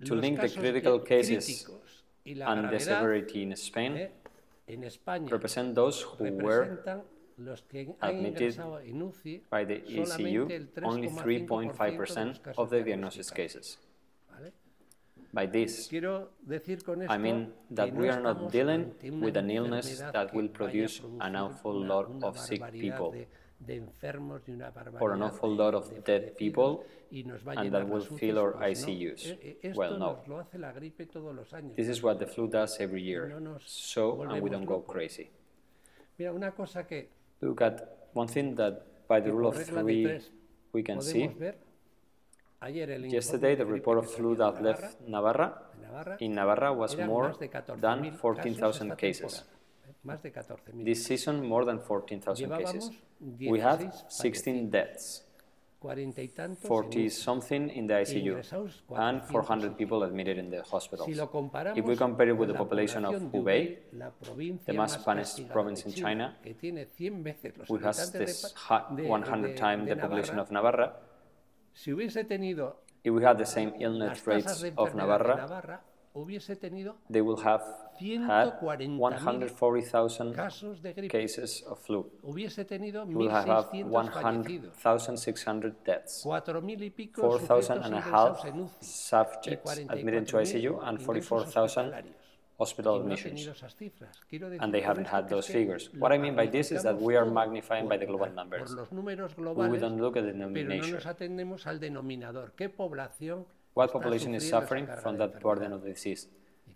To 0.04 0.14
link 0.14 0.40
the 0.40 0.48
critical 0.48 1.00
cases 1.00 1.66
and 2.24 2.70
the 2.70 2.78
severity 2.78 3.42
in 3.42 3.56
Spain, 3.56 4.10
represent 5.30 5.74
those 5.74 6.02
who 6.02 6.32
were 6.32 6.78
admitted 8.02 8.56
by 9.50 9.64
the 9.64 9.76
ICU, 9.76 10.68
only 10.82 11.08
3.5% 11.08 12.38
of 12.58 12.70
the 12.70 12.82
diagnosis 12.82 13.30
cases. 13.30 13.78
By 15.32 15.46
this, 15.46 15.88
I 17.08 17.18
mean 17.18 17.52
that 17.70 17.94
we 17.94 18.08
are 18.08 18.20
not 18.20 18.50
dealing 18.50 18.92
with 19.20 19.36
an 19.36 19.50
illness 19.50 20.02
that 20.12 20.34
will 20.34 20.48
produce 20.48 21.00
an 21.20 21.36
awful 21.36 21.72
lot 21.72 22.10
of 22.22 22.38
sick 22.38 22.62
people 22.72 23.14
or 25.00 25.12
an 25.12 25.22
awful 25.22 25.50
lot 25.54 25.74
of 25.74 25.84
dead 26.04 26.36
people 26.36 26.84
and 27.56 27.72
that 27.72 27.86
will 27.88 28.00
fill 28.18 28.38
our 28.38 28.52
ICUs. 28.70 29.22
Well, 29.76 29.98
no. 29.98 30.18
This 31.76 31.88
is 31.88 32.02
what 32.02 32.18
the 32.18 32.26
flu 32.26 32.48
does 32.48 32.78
every 32.80 33.02
year. 33.02 33.28
So, 33.66 34.22
and 34.22 34.42
we 34.42 34.50
don't 34.50 34.64
go 34.64 34.80
crazy. 34.80 35.30
Look 37.42 37.60
at 37.62 38.08
one 38.12 38.28
thing 38.28 38.54
that 38.56 39.06
by 39.08 39.20
the 39.20 39.32
rule 39.32 39.48
of 39.48 39.56
three 39.64 40.20
we 40.72 40.82
can 40.82 41.00
see. 41.00 41.30
Yesterday, 43.08 43.54
the 43.56 43.64
report 43.66 43.98
of 43.98 44.10
flu 44.10 44.36
that 44.36 44.62
left 44.62 45.00
Navarra, 45.08 45.48
in 46.20 46.34
Navarra 46.34 46.72
was 46.72 46.94
more 46.96 47.34
than 47.80 48.12
14,000 48.12 48.96
cases. 48.96 49.42
This 50.84 51.04
season, 51.04 51.44
more 51.46 51.64
than 51.64 51.78
14,000 51.78 52.50
cases. 52.58 52.90
We 53.40 53.60
have 53.60 53.80
16 54.08 54.70
deaths. 54.70 55.24
40 56.62 57.08
something 57.08 57.70
in 57.70 57.86
the 57.86 57.94
ICU 57.94 58.34
and 58.96 59.22
400 59.24 59.78
people 59.78 60.02
admitted 60.02 60.36
in 60.36 60.50
the 60.50 60.62
hospitals. 60.62 61.08
If 61.08 61.84
we 61.86 61.96
compare 61.96 62.28
it 62.28 62.36
with 62.36 62.48
the 62.48 62.54
population 62.54 63.04
of 63.06 63.14
Hubei, 63.14 63.78
the 64.66 64.72
most 64.74 65.02
punished 65.02 65.48
province 65.48 65.86
in 65.86 65.92
China, 65.94 66.36
which 67.68 67.82
has 67.82 68.10
this 68.12 68.54
100 68.58 69.56
times 69.56 69.88
the 69.88 69.96
population 69.96 70.38
of 70.38 70.50
Navarra, 70.50 70.92
if 73.02 73.12
we 73.14 73.22
had 73.22 73.38
the 73.38 73.46
same 73.46 73.72
illness 73.80 74.26
rates 74.26 74.62
of 74.76 74.94
Navarra, 74.94 75.80
they 77.08 77.22
will 77.22 77.38
have 77.38 77.62
had 78.00 78.60
140,000 78.60 80.36
cases 81.08 81.62
of 81.68 81.78
flu. 81.78 82.06
Will 82.22 83.28
have 83.28 83.68
100,600 83.72 85.84
deaths, 85.84 86.22
4,000 86.22 87.82
and 87.82 87.94
a 87.94 88.00
half 88.00 88.44
subjects 88.80 89.78
admitted 89.88 90.26
to 90.28 90.36
ICU, 90.36 90.78
and 90.86 91.00
44,000 91.02 91.94
hospital 92.58 93.00
admissions. 93.00 93.48
And 94.60 94.74
they 94.74 94.80
haven't 94.82 95.06
had 95.06 95.28
those 95.28 95.46
figures. 95.46 95.88
What 95.98 96.12
I 96.12 96.18
mean 96.18 96.36
by 96.36 96.46
this 96.46 96.70
is 96.72 96.82
that 96.82 97.00
we 97.00 97.16
are 97.16 97.24
magnifying 97.24 97.88
by 97.88 97.96
the 97.96 98.06
global 98.06 98.30
numbers. 98.30 98.74
We 99.74 99.78
don't 99.78 99.98
look 100.04 100.16
at 100.16 100.24
the 100.24 100.32
denomination. 100.32 101.00
What 103.72 103.92
population 103.92 104.34
is 104.34 104.48
suffering 104.48 104.86
from 105.02 105.16
that 105.18 105.40
burden 105.40 105.72
of 105.72 105.84
disease? 105.84 106.26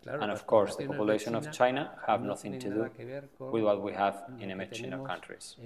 And 0.07 0.31
of 0.31 0.47
course, 0.47 0.77
the 0.77 0.87
population 0.87 1.35
of 1.35 1.51
China 1.53 1.91
have 2.07 2.23
nothing 2.23 2.59
to 2.61 2.69
do 2.71 2.91
with 3.39 3.63
what 3.65 3.83
we 3.83 3.93
have 3.93 4.17
in 4.41 4.51
emerging 4.51 4.91
countries. 5.07 5.57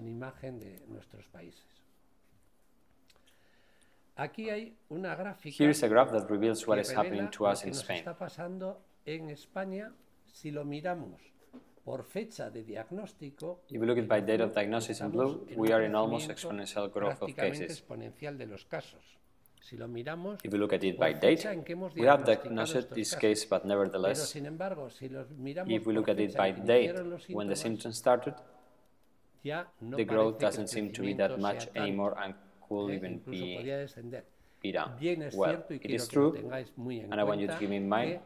Here 5.44 5.70
is 5.70 5.82
a 5.82 5.88
graph 5.88 6.10
that 6.12 6.28
reveals 6.30 6.66
what 6.66 6.78
is 6.78 6.90
happening 6.90 7.28
to 7.30 7.46
us 7.46 7.64
in 7.64 7.72
Spain. 7.74 8.04
If 13.70 13.80
we 13.80 13.86
look 13.86 13.98
at 13.98 14.08
by 14.08 14.20
date 14.20 14.40
of 14.40 14.52
diagnosis 14.54 15.00
in 15.00 15.10
blue, 15.10 15.46
we 15.56 15.72
are 15.72 15.82
in 15.82 15.94
almost 15.94 16.28
exponential 16.28 16.92
growth 16.92 17.22
of 17.22 17.28
cases. 17.36 17.82
If 20.44 20.52
we 20.52 20.58
look 20.58 20.72
at 20.72 20.84
it 20.84 20.98
by 20.98 21.12
date, 21.12 21.46
we 21.94 22.06
have 22.06 22.24
diagnosed 22.24 22.90
this 22.90 23.14
case, 23.14 23.44
but 23.44 23.64
nevertheless, 23.66 24.34
if 24.34 25.86
we 25.86 25.92
look 25.94 26.08
at 26.08 26.18
it 26.20 26.36
by 26.36 26.50
date, 26.52 26.94
when 27.28 27.48
the 27.48 27.56
symptoms 27.56 27.98
started, 27.98 28.34
the 29.44 30.04
growth 30.04 30.38
doesn't 30.38 30.68
seem 30.68 30.92
to 30.92 31.02
be 31.02 31.12
that 31.14 31.38
much 31.40 31.68
anymore 31.76 32.16
and 32.22 32.34
could 32.68 32.90
even 32.90 33.18
be, 33.30 33.70
be 34.62 34.72
down. 34.72 34.92
Well, 35.34 35.64
it 35.70 35.90
is 35.90 36.08
true, 36.08 36.36
and 37.10 37.14
I 37.20 37.24
want 37.24 37.40
you 37.40 37.46
to 37.46 37.56
keep 37.56 37.70
in 37.70 37.88
mind 37.88 38.20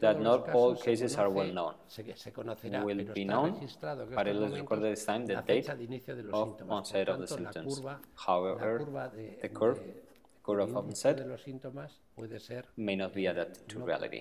that 0.00 0.20
not 0.20 0.48
all 0.50 0.74
cases 0.74 1.16
are 1.16 1.28
well 1.28 1.52
known. 1.52 1.74
Will 2.82 3.04
be 3.12 3.24
known, 3.24 3.68
but 4.14 4.26
it 4.26 4.36
is 4.36 4.52
recorded 4.54 4.92
this 4.92 5.04
time 5.04 5.26
the 5.26 5.42
date 5.46 5.68
of 6.32 6.62
onset 6.68 7.08
of 7.08 7.20
the 7.20 7.26
symptoms. 7.26 7.82
However, 8.14 8.86
the 9.42 9.48
curve 9.48 9.80
curve 10.42 10.60
of 10.60 10.76
onset 10.76 11.18
may 12.76 12.96
not 12.96 13.14
be 13.14 13.26
adapted 13.26 13.68
to 13.68 13.78
reality. 13.84 14.20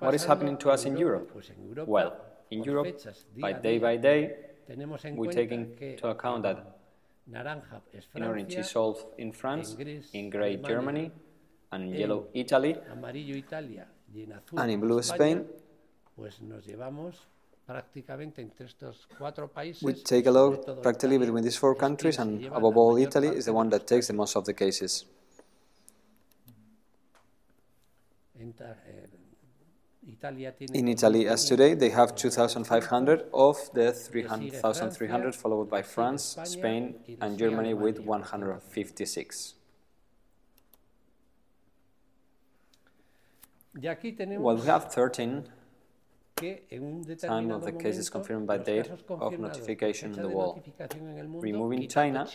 What 0.00 0.14
is 0.14 0.24
happening 0.24 0.56
to 0.58 0.70
us 0.70 0.84
in 0.84 0.96
Europe? 0.96 1.32
Well, 1.86 2.12
in 2.50 2.62
Europe, 2.62 2.88
by 3.38 3.52
day 3.54 3.78
by 3.78 3.96
day, 3.96 4.36
we 5.16 5.28
take 5.28 5.50
into 5.50 6.08
account 6.08 6.42
that 6.42 6.76
in 8.14 8.22
orange 8.22 8.54
is 8.54 8.70
solved 8.70 9.04
in 9.18 9.32
France, 9.32 9.76
in 10.12 10.30
gray 10.30 10.56
Germany, 10.56 11.10
and 11.72 11.84
in 11.84 11.94
yellow 11.94 12.26
Italy, 12.34 12.76
and 14.56 14.70
in 14.70 14.80
blue 14.80 15.02
Spain, 15.02 15.46
we 19.82 19.92
take 19.94 20.26
a 20.26 20.30
look 20.30 20.82
practically 20.82 21.18
between 21.18 21.44
these 21.44 21.56
four 21.56 21.74
countries, 21.74 22.18
and 22.18 22.44
above 22.46 22.76
all, 22.76 22.96
Italy 22.96 23.28
is 23.28 23.44
the 23.44 23.52
one 23.52 23.68
that 23.70 23.86
takes 23.86 24.06
the 24.08 24.12
most 24.12 24.36
of 24.36 24.44
the 24.44 24.54
cases. 24.54 25.04
In 30.72 30.88
Italy, 30.88 31.28
as 31.28 31.44
today, 31.44 31.74
they 31.74 31.90
have 31.90 32.14
2,500 32.14 33.26
of 33.32 33.56
the 33.74 33.92
3,300, 33.92 35.34
followed 35.34 35.70
by 35.70 35.82
France, 35.82 36.36
Spain, 36.44 36.94
and 37.20 37.38
Germany 37.38 37.74
with 37.74 38.00
156. 38.00 39.54
Well, 44.38 44.56
we 44.56 44.66
have 44.66 44.92
13 44.92 45.44
time 47.20 47.50
of 47.50 47.64
the 47.64 47.72
cases 47.72 48.08
confirmed 48.10 48.46
by 48.46 48.58
date 48.58 48.90
of 49.08 49.38
notification 49.38 50.12
in 50.14 50.22
the 50.22 50.28
world. 50.28 50.62
Removing 51.50 51.88
China, 51.88 52.26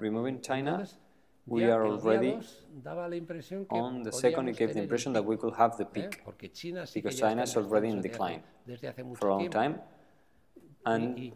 removing 0.00 0.40
China, 0.40 0.86
we 1.46 1.64
are 1.64 1.86
already 1.86 2.38
on 3.70 4.02
the 4.02 4.12
second, 4.12 4.48
it 4.48 4.56
gave 4.56 4.72
the 4.74 4.80
impression 4.80 5.12
that 5.12 5.24
we 5.24 5.36
could 5.36 5.54
have 5.54 5.76
the 5.76 5.84
peak, 5.84 6.22
because 6.94 7.18
China 7.18 7.42
is 7.42 7.56
already 7.56 7.88
in 7.88 8.00
decline 8.00 8.42
for 9.14 9.28
a 9.28 9.34
long 9.36 9.50
time. 9.50 9.80
And 10.86 11.32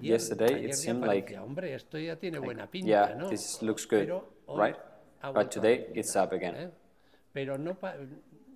yesterday 0.00 0.64
it 0.64 0.74
seemed 0.74 1.02
like, 1.06 1.30
like 1.30 2.58
yeah, 2.72 3.28
this 3.30 3.62
looks 3.62 3.84
good, 3.84 4.12
right? 4.48 4.76
But 5.22 5.50
today 5.52 5.86
it's 5.94 6.16
up 6.16 6.32
again 6.32 6.72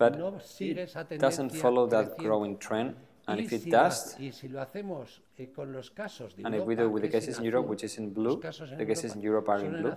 but 0.02 0.18
it 0.58 1.18
doesn't 1.18 1.50
follow 1.50 1.86
that 1.86 2.18
growing 2.18 2.58
trend. 2.58 2.96
And 3.28 3.38
if 3.38 3.52
it 3.52 3.70
does, 3.70 4.16
and 4.18 6.54
if 6.58 6.64
we 6.68 6.74
do 6.74 6.90
with 6.90 7.02
the 7.04 7.12
cases 7.16 7.38
in 7.38 7.44
Europe, 7.44 7.66
which 7.72 7.84
is 7.84 7.96
in 7.96 8.12
blue, 8.12 8.36
the 8.80 8.84
cases 8.84 9.14
in 9.14 9.20
Europe 9.22 9.48
are 9.48 9.60
in 9.60 9.72
blue, 9.80 9.94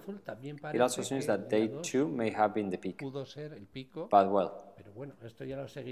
it 0.78 0.82
also 0.86 1.02
seems 1.02 1.26
that 1.26 1.50
they 1.50 1.64
too 1.82 2.08
may 2.08 2.30
have 2.30 2.54
been 2.54 2.70
the 2.70 2.78
peak. 2.78 3.02
But 4.16 4.26
well, 4.36 4.50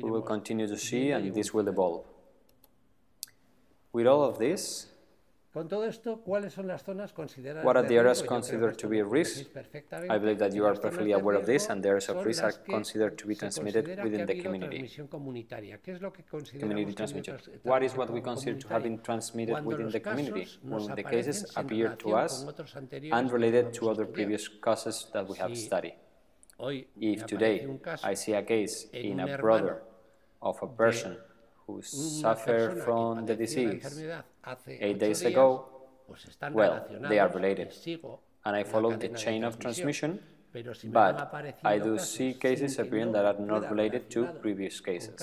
we 0.04 0.10
will 0.16 0.22
continue 0.22 0.68
to 0.68 0.78
see 0.78 1.10
and 1.10 1.34
this 1.34 1.52
will 1.56 1.68
evolve. 1.68 2.06
With 3.92 4.06
all 4.06 4.24
of 4.24 4.38
this, 4.38 4.93
what 5.54 5.72
are 7.78 7.84
the 7.84 7.96
areas 7.96 8.24
considered 8.24 8.76
to 8.80 8.88
be 8.88 9.00
a 9.00 9.06
risk? 9.06 9.46
I 10.10 10.18
believe 10.18 10.40
that 10.40 10.56
you 10.56 10.66
are 10.66 10.74
perfectly 10.74 11.12
aware 11.12 11.36
of 11.36 11.46
this, 11.46 11.68
and 11.68 11.84
the 11.84 11.90
areas 11.90 12.10
of 12.10 12.26
risk 12.26 12.44
are 12.44 12.52
considered 12.52 13.20
to 13.20 13.28
be 13.28 13.36
transmitted 13.36 14.04
within 14.04 14.26
the 14.26 14.42
community. 14.42 14.90
Community 16.60 16.94
transmission. 16.94 17.38
What 17.62 17.84
is 17.84 17.96
what 17.96 18.10
we 18.10 18.22
consider 18.22 18.58
to 18.62 18.68
have 18.70 18.82
been 18.82 18.98
transmitted 19.00 19.64
within 19.64 19.90
the 19.92 20.00
community? 20.00 20.48
When 20.64 20.96
the 20.96 21.04
cases 21.04 21.46
appear 21.56 21.96
to 21.98 22.16
us 22.16 22.46
unrelated 23.12 23.74
to 23.76 23.90
other 23.92 24.06
previous 24.06 24.48
causes 24.48 25.06
that 25.14 25.28
we 25.30 25.38
have 25.38 25.56
studied. 25.56 25.98
If 27.00 27.28
today 27.28 27.68
I 28.04 28.16
see 28.16 28.34
a 28.34 28.42
case 28.42 28.88
in 28.92 29.20
a 29.20 29.38
brother 29.38 29.84
of 30.42 30.58
a 30.64 30.68
person 30.68 31.18
who 31.68 31.82
suffer 31.82 32.76
from 32.84 33.26
the 33.26 33.36
disease 33.36 33.84
eight 34.68 35.00
days 35.00 35.22
ago, 35.24 35.66
well, 36.52 36.86
they 37.10 37.20
are 37.20 37.30
related. 37.30 37.70
And 38.46 38.56
I 38.56 38.64
follow 38.64 38.92
the 38.98 39.10
chain 39.10 39.44
of 39.44 39.58
transmission, 39.60 40.20
but 40.86 41.16
I 41.64 41.80
do 41.80 41.98
see 41.98 42.34
cases 42.34 42.78
appearing 42.80 43.12
that 43.14 43.26
are 43.26 43.40
not 43.40 43.70
related 43.72 44.10
to 44.12 44.26
previous 44.42 44.80
cases. 44.82 45.16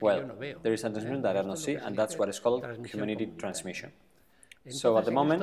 Well, 0.00 0.20
there 0.62 0.72
is 0.72 0.84
a 0.84 0.90
transmission 0.90 1.22
that 1.22 1.36
I 1.36 1.42
don't 1.42 1.56
see, 1.56 1.74
and 1.74 1.96
that's 1.96 2.16
what 2.16 2.28
is 2.28 2.38
called 2.38 2.62
community 2.90 3.26
transmission. 3.38 3.92
So 4.68 4.96
at 4.96 5.04
the 5.04 5.10
moment, 5.10 5.42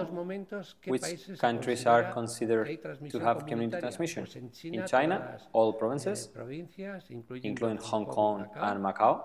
which 0.85 1.37
countries 1.39 1.85
are 1.85 2.11
considered 2.13 2.79
to 3.09 3.19
have 3.19 3.45
community 3.45 3.79
transmission? 3.81 4.25
In 4.63 4.87
China, 4.87 5.37
all 5.51 5.73
provinces, 5.73 6.29
including 7.09 7.77
Hong 7.77 8.05
Kong 8.05 8.47
and 8.55 8.83
Macau. 8.83 9.21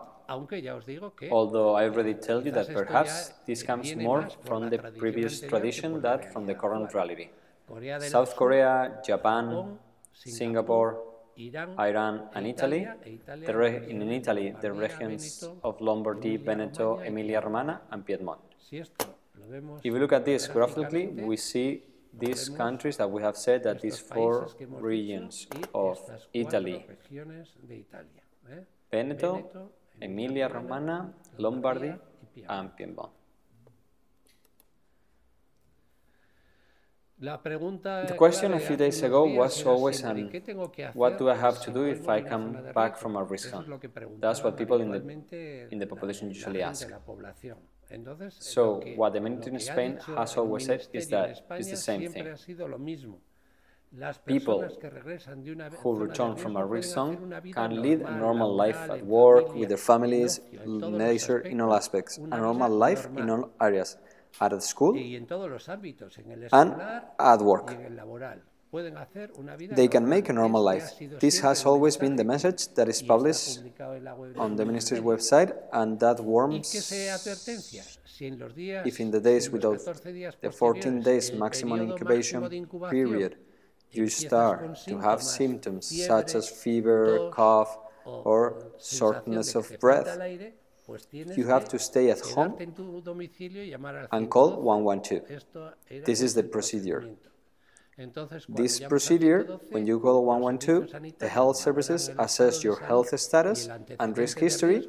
Although 1.30 1.74
I 1.74 1.84
already 1.84 2.14
tell 2.14 2.44
you 2.44 2.50
that 2.52 2.72
perhaps 2.72 3.32
this 3.46 3.62
comes 3.62 3.94
more 3.94 4.28
from 4.44 4.70
the 4.70 4.78
previous 4.78 5.40
tradition 5.40 6.00
than 6.00 6.22
from 6.32 6.46
the 6.46 6.54
current 6.54 6.92
reality. 6.92 7.28
South 8.00 8.34
Korea, 8.34 9.00
Japan, 9.04 9.78
Singapore, 10.12 11.02
Iran 11.78 12.28
and 12.34 12.46
Italy. 12.46 12.86
in 13.88 14.10
Italy, 14.10 14.54
the 14.60 14.72
regions 14.72 15.48
of 15.62 15.80
Lombardy, 15.80 16.36
Veneto, 16.36 16.98
Emilia-Romagna 16.98 17.80
and 17.90 18.04
Piedmont. 18.04 18.40
If 19.82 19.92
we 19.92 19.98
look 19.98 20.12
at 20.12 20.24
this 20.24 20.46
graphically, 20.48 21.06
we 21.06 21.36
see 21.36 21.82
these 22.16 22.48
countries 22.48 22.96
that 22.96 23.10
we 23.10 23.22
have 23.22 23.36
said 23.36 23.62
that 23.64 23.80
these 23.80 23.98
four 23.98 24.48
regions 24.80 25.46
of 25.74 25.98
Italy, 26.32 26.86
¿eh? 28.48 28.60
Veneto, 28.90 29.70
Emilia-Romagna, 30.00 31.12
Lombardy, 31.38 31.92
and 32.48 32.76
Piedmont. 32.76 33.10
The 37.18 38.14
question 38.18 38.52
a 38.54 38.60
few 38.60 38.76
days 38.76 39.02
ago 39.02 39.24
was 39.24 39.62
always, 39.64 40.04
um, 40.04 40.30
what 40.94 41.16
do 41.16 41.30
I 41.30 41.36
have 41.36 41.60
to 41.62 41.70
do 41.70 41.84
if 41.84 42.08
I 42.08 42.20
come 42.20 42.58
back 42.74 42.98
from 42.98 43.16
a 43.16 43.24
risk 43.24 43.50
zone? 43.50 43.80
That's 44.20 44.42
what 44.42 44.56
people 44.58 44.80
in 44.80 44.90
the, 44.90 45.66
in 45.70 45.78
the 45.78 45.86
population 45.86 46.28
usually 46.28 46.62
ask. 46.62 46.86
So, 48.38 48.82
what 48.96 49.12
the 49.12 49.20
ministry 49.20 49.52
in 49.52 49.60
Spain 49.60 49.98
has 50.16 50.36
always 50.36 50.66
said 50.66 50.86
is 50.92 51.08
that 51.08 51.42
it's 51.50 51.70
the 51.70 51.76
same 51.76 52.10
thing. 52.10 52.26
People 54.26 54.68
who 55.82 55.94
return 55.94 56.34
from 56.34 56.56
a 56.56 56.64
risk 56.66 56.94
zone 56.94 57.32
can 57.52 57.80
lead 57.80 58.00
a 58.00 58.10
normal 58.10 58.52
life 58.52 58.90
at 58.90 59.06
work, 59.06 59.54
with 59.54 59.68
their 59.68 59.78
families, 59.78 60.40
nature 60.66 61.38
in 61.38 61.60
all 61.60 61.72
aspects, 61.74 62.18
a 62.18 62.38
normal 62.38 62.70
life 62.70 63.06
in 63.16 63.30
all 63.30 63.50
areas, 63.60 63.96
at 64.40 64.62
school 64.62 64.96
and 66.52 66.74
at 67.20 67.40
work. 67.40 67.76
They 69.80 69.88
can 69.88 70.08
make 70.08 70.28
a 70.28 70.32
normal 70.32 70.62
life. 70.62 70.92
This 71.20 71.38
has 71.40 71.64
always 71.64 71.96
been 71.96 72.16
the 72.16 72.24
message 72.24 72.68
that 72.74 72.88
is 72.88 73.02
published 73.02 73.60
on 74.36 74.56
the 74.56 74.64
ministry's 74.64 75.00
website 75.00 75.52
and 75.72 76.00
that 76.00 76.20
warms 76.20 76.74
if 78.20 79.00
in 79.00 79.10
the 79.10 79.20
days 79.20 79.50
without 79.50 79.80
the 80.40 80.50
14 80.50 81.02
days 81.02 81.32
maximum 81.32 81.80
incubation 81.80 82.66
period 82.90 83.36
you 83.92 84.08
start 84.08 84.76
to 84.88 84.98
have 84.98 85.22
symptoms 85.22 85.86
such 86.06 86.34
as 86.34 86.48
fever, 86.48 87.30
cough, 87.30 87.78
or 88.04 88.70
shortness 88.82 89.54
of 89.54 89.78
breath, 89.80 90.18
you 91.12 91.46
have 91.46 91.68
to 91.68 91.78
stay 91.78 92.10
at 92.10 92.20
home 92.20 92.56
and 94.12 94.30
call 94.30 94.60
112. 94.60 96.04
This 96.04 96.20
is 96.20 96.34
the 96.34 96.42
procedure. 96.42 97.04
This 98.48 98.80
procedure, 98.80 99.44
when 99.70 99.86
you 99.86 100.00
call 100.00 100.24
112, 100.24 101.18
the 101.18 101.28
health 101.28 101.56
services 101.56 102.10
assess 102.18 102.64
your 102.64 102.80
health 102.80 103.18
status 103.20 103.68
and 104.00 104.18
risk 104.18 104.40
history, 104.40 104.88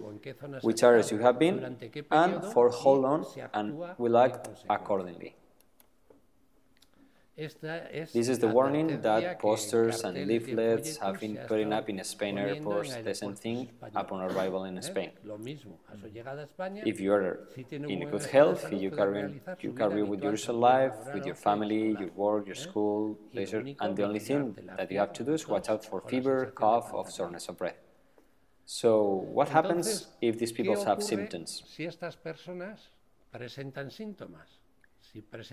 which 0.61 0.81
areas 0.81 1.11
you 1.11 1.19
have 1.19 1.37
been, 1.37 1.77
and 2.09 2.43
for 2.51 2.71
how 2.71 2.93
long, 2.93 3.25
and 3.53 3.77
will 3.99 4.17
act 4.17 4.49
accordingly. 4.69 5.35
This 7.37 8.29
is 8.29 8.39
the 8.39 8.47
warning 8.47 9.01
that 9.01 9.39
posters 9.39 10.03
and 10.05 10.15
leaflets 10.25 10.97
have 10.97 11.19
been 11.19 11.35
putting 11.47 11.73
up 11.73 11.89
in 11.89 12.01
Spain 12.03 12.37
airports, 12.37 12.95
the 12.95 13.13
same 13.13 13.35
thing 13.35 13.69
upon 13.93 14.21
arrival 14.21 14.63
in 14.63 14.81
Spain. 14.81 15.11
If 16.85 17.01
you 17.01 17.11
are 17.13 17.39
in 17.69 18.09
good 18.09 18.25
health, 18.25 18.71
you 18.71 18.89
carry, 18.89 19.41
you 19.59 19.73
carry 19.73 20.03
with 20.03 20.21
your 20.23 20.37
life, 20.55 20.93
with 21.13 21.25
your 21.25 21.35
family, 21.35 21.97
your 21.99 22.11
work, 22.15 22.45
your 22.45 22.55
school, 22.55 23.17
leisure, 23.33 23.65
and 23.81 23.97
the 23.97 24.03
only 24.03 24.19
thing 24.19 24.55
that 24.77 24.89
you 24.89 24.99
have 24.99 25.11
to 25.13 25.23
do 25.25 25.33
is 25.33 25.45
watch 25.47 25.67
out 25.67 25.83
for 25.83 25.99
fever, 26.01 26.53
cough, 26.55 26.93
or 26.93 27.09
shortness 27.11 27.49
of 27.49 27.57
breath. 27.57 27.75
So, 28.65 29.03
what 29.37 29.49
happens 29.49 30.07
if 30.21 30.39
these 30.39 30.51
people 30.53 30.83
have 30.85 31.03
symptoms? 31.03 31.63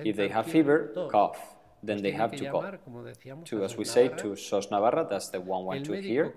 If 0.05 0.17
they 0.17 0.29
have 0.29 0.47
fever, 0.47 1.09
cough, 1.11 1.39
then 1.83 2.01
they 2.01 2.13
have 2.13 2.33
to 2.33 2.49
call 2.49 2.65
to, 3.45 3.65
as 3.65 3.77
we 3.77 3.85
say, 3.85 4.09
to 4.09 4.37
SOS 4.37 4.71
Navarra, 4.71 5.07
that's 5.09 5.31
the 5.31 5.41
112 5.41 6.05
here, 6.05 6.33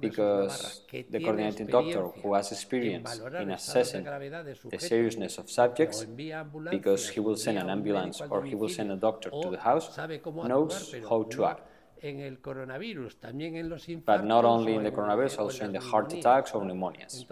because 0.00 0.82
the 0.90 1.20
coordinating 1.20 1.66
doctor 1.66 2.08
who 2.22 2.34
has 2.34 2.50
experience 2.50 3.20
in 3.38 3.50
assessing 3.52 4.04
the 4.04 4.78
seriousness 4.78 5.38
of 5.38 5.50
subjects, 5.50 6.04
because 6.70 7.08
he 7.08 7.20
will 7.20 7.36
send 7.36 7.58
an 7.58 7.70
ambulance 7.70 8.20
or 8.20 8.44
he 8.44 8.54
will 8.54 8.68
send 8.68 8.90
a 8.90 8.96
doctor 8.96 9.30
to 9.30 9.50
the 9.50 9.60
house, 9.60 9.96
knows 10.44 10.94
how 11.08 11.22
to 11.24 11.44
act. 11.46 11.62
But 14.06 14.24
not 14.24 14.44
only 14.44 14.74
in 14.74 14.82
the 14.84 14.90
coronavirus, 14.90 15.38
also 15.38 15.64
in 15.66 15.72
the 15.72 15.80
heart 15.80 16.12
attacks 16.12 16.50
or 16.52 16.62
pneumonias. 16.62 17.24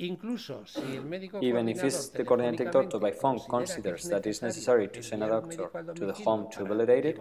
Mm. 0.00 1.42
Even 1.42 1.68
if 1.68 1.84
it's 1.84 2.08
the 2.08 2.24
coordinating 2.24 2.70
doctor 2.70 2.98
by 2.98 3.12
phone 3.12 3.38
considers 3.48 4.04
that 4.04 4.26
it's 4.26 4.42
necessary 4.42 4.88
to 4.88 5.02
send 5.02 5.22
a 5.22 5.28
doctor 5.28 5.70
to 5.94 6.06
the 6.06 6.12
home 6.12 6.48
to 6.52 6.64
validate 6.64 7.04
it, 7.04 7.20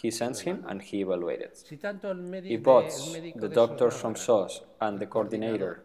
he 0.00 0.10
sends 0.10 0.40
him 0.40 0.64
and 0.68 0.80
he 0.80 1.04
evaluates 1.04 1.70
it. 1.70 1.84
If 2.44 2.62
both 2.62 2.92
the 3.36 3.48
doctor 3.48 3.90
from 3.90 4.16
SOS 4.16 4.62
and 4.80 4.98
the 4.98 5.06
coordinator 5.06 5.84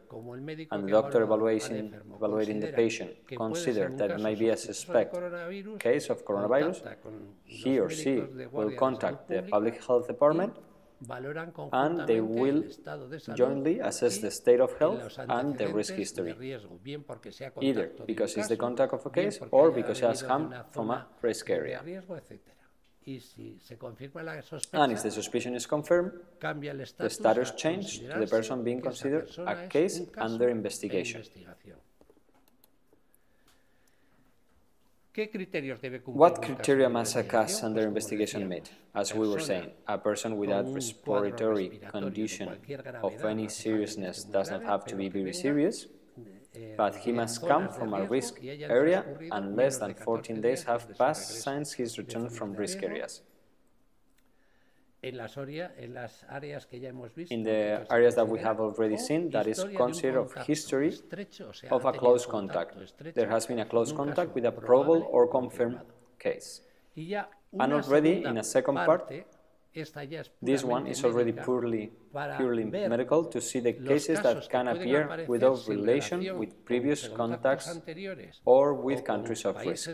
and 0.71 0.85
the 0.85 0.91
doctor 0.91 1.23
evaluating, 1.23 1.93
evaluating 2.15 2.59
the 2.61 2.71
patient 2.71 3.11
consider 3.27 3.89
that 3.97 4.11
it 4.11 4.19
may 4.19 4.35
be 4.35 4.49
a 4.49 4.57
suspect 4.57 5.13
case 5.79 6.09
of 6.09 6.25
coronavirus, 6.25 6.95
he 7.43 7.79
or 7.79 7.89
she 7.89 8.23
will 8.51 8.71
contact 8.71 9.27
the 9.27 9.41
public 9.43 9.83
health 9.85 10.07
department 10.07 10.53
and 11.71 12.07
they 12.07 12.21
will 12.21 12.63
jointly 13.35 13.79
assess 13.79 14.17
the 14.19 14.31
state 14.31 14.59
of 14.59 14.77
health 14.77 15.17
and 15.29 15.57
the 15.57 15.67
risk 15.67 15.93
history, 15.93 16.35
either 17.61 17.91
because 18.05 18.37
it's 18.37 18.47
the 18.47 18.57
contact 18.57 18.93
of 18.93 19.05
a 19.05 19.09
case 19.09 19.39
or 19.51 19.71
because 19.71 19.99
it 19.99 20.05
has 20.05 20.21
come 20.23 20.53
from 20.71 20.91
a 20.91 21.05
risk 21.21 21.49
area. 21.49 21.81
And 24.73 24.91
if 24.91 25.03
the 25.03 25.11
suspicion 25.11 25.55
is 25.55 25.65
confirmed, 25.65 26.11
the 26.39 27.09
status 27.09 27.51
changes 27.51 27.99
to 27.99 28.19
the 28.19 28.27
person 28.27 28.63
being 28.63 28.81
considered 28.81 29.29
a 29.39 29.67
case 29.67 29.99
under 30.17 30.47
investigation. 30.49 31.21
What 36.05 36.41
criteria 36.41 36.89
must 36.89 37.15
a 37.15 37.23
case 37.23 37.61
under 37.61 37.81
investigation 37.81 38.49
meet? 38.49 38.71
As 38.95 39.13
we 39.13 39.27
were 39.29 39.39
saying, 39.39 39.69
a 39.87 39.97
person 39.99 40.37
without 40.37 40.73
respiratory 40.73 41.81
condition 41.91 42.49
of 43.03 43.23
any 43.23 43.47
seriousness 43.47 44.23
does 44.23 44.49
not 44.49 44.63
have 44.63 44.85
to 44.85 44.95
be 44.95 45.09
very 45.09 45.33
serious, 45.33 45.85
eh, 46.55 46.73
but 46.75 46.95
he 46.95 47.11
must 47.11 47.47
come 47.47 47.69
from 47.69 47.93
a 47.93 48.05
risk 48.05 48.39
area 48.43 49.05
and 49.31 49.55
less 49.55 49.77
than 49.77 49.93
14 49.93 50.41
days 50.41 50.63
have 50.63 50.97
passed 50.97 51.43
since 51.43 51.73
his 51.73 51.99
return 51.99 52.27
from 52.27 52.53
risk 52.53 52.81
areas 52.81 53.21
en 53.21 53.21
las, 53.21 53.21
en 53.21 53.21
las 53.21 53.21
áreas 53.21 53.21
que 53.21 53.21
ya 53.21 53.21
hemos 53.21 53.21
in 57.29 57.43
the 57.43 57.85
areas 57.91 58.15
that 58.15 58.27
we 58.27 58.39
have 58.39 58.59
already 58.59 58.97
seen, 58.97 59.29
that 59.31 59.47
is 59.47 59.65
considered 59.75 60.19
of 60.19 60.33
history 60.47 60.93
of 61.69 61.85
a 61.85 61.91
close 61.91 62.25
contact. 62.25 62.77
There 63.13 63.29
has 63.29 63.45
been 63.45 63.59
a 63.59 63.65
close 63.65 63.91
contact 63.91 64.33
with 64.33 64.45
a 64.45 64.51
probable 64.51 65.05
or 65.11 65.27
confirmed 65.27 65.79
case. 66.19 66.61
And 67.59 67.73
already 67.73 68.23
in 68.23 68.37
a 68.37 68.43
second 68.43 68.75
part, 68.75 69.11
this 70.41 70.63
one 70.63 70.87
is 70.87 71.03
already 71.03 71.31
purely, 71.31 71.91
purely 72.37 72.63
medical 72.63 73.25
to 73.25 73.41
see 73.41 73.59
the 73.59 73.73
cases 73.73 74.21
that 74.21 74.47
can 74.49 74.67
appear 74.67 75.25
without 75.27 75.67
relation 75.67 76.37
with 76.37 76.63
previous 76.63 77.07
contacts 77.07 77.79
or 78.45 78.73
with 78.75 79.03
countries 79.03 79.45
of 79.45 79.57
risk 79.65 79.89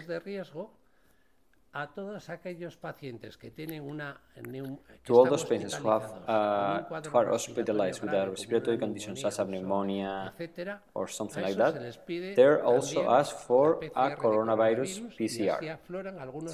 a 1.74 1.88
todos 1.88 2.30
aquellos 2.30 2.78
pacientes 2.78 3.38
que 3.38 3.52
tienen 3.52 3.84
una 3.84 4.20
to 5.04 5.14
all 5.16 5.30
those 5.30 5.46
patients 5.46 5.76
who 5.76 5.90
have 5.90 6.06
uh, 6.28 6.82
who 7.10 7.18
are 7.18 7.30
hospitalized 7.30 8.02
with 8.02 8.14
a 8.14 8.30
respiratory 8.30 8.78
condition 8.78 9.16
such 9.16 9.40
as 9.40 9.48
pneumonia 9.48 10.34
or 10.94 11.08
something 11.08 11.44
like 11.44 11.56
that, 11.56 11.76
they're 12.36 12.64
also 12.64 13.10
asked 13.10 13.40
for 13.48 13.80
a 13.96 14.16
coronavirus 14.16 15.16
PCR, 15.18 15.78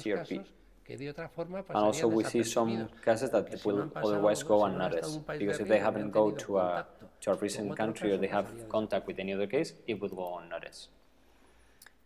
CRP. 0.02 0.44
And 0.88 1.76
also 1.76 2.06
we 2.06 2.22
see 2.24 2.44
some 2.44 2.88
cases 3.04 3.30
that 3.30 3.64
will 3.64 3.90
otherwise 3.96 4.42
go 4.44 4.64
unnoticed, 4.64 5.26
because 5.26 5.58
if 5.58 5.66
they 5.66 5.80
haven't 5.80 6.10
go 6.10 6.30
to 6.30 6.58
a, 6.58 6.86
to 7.22 7.32
a 7.32 7.34
recent 7.34 7.76
country 7.76 8.12
or 8.12 8.18
they 8.18 8.28
have 8.28 8.46
contact 8.68 9.06
with 9.06 9.18
any 9.18 9.32
other 9.32 9.48
case, 9.48 9.72
it 9.88 10.00
would 10.00 10.14
go 10.14 10.38
unnoticed. 10.38 10.90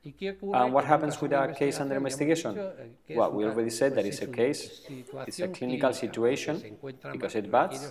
And 0.03 0.73
what 0.73 0.85
happens 0.87 1.21
with 1.21 1.33
a 1.33 1.55
case 1.57 1.79
under 1.79 1.97
investigation? 1.97 2.59
Eh, 2.59 3.15
well, 3.17 3.33
we 3.33 3.45
already 3.45 3.69
said 3.69 3.95
that 3.97 4.07
it's 4.07 4.23
a 4.23 4.27
case, 4.27 4.81
it's 5.27 5.41
a 5.41 5.49
clinical 5.49 5.93
situation 5.93 6.79
because 7.13 7.35
it 7.35 7.51
bats, 7.51 7.91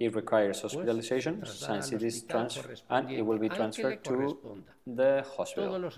it 0.00 0.14
requires 0.14 0.60
hospitalization, 0.60 1.42
since 1.46 1.92
it 1.92 2.02
is 2.02 2.22
transferred, 2.24 2.82
and 2.90 3.10
it 3.10 3.22
will 3.22 3.38
be 3.38 3.48
transferred 3.48 4.04
to 4.04 4.62
the 4.86 5.24
hospital. 5.36 5.90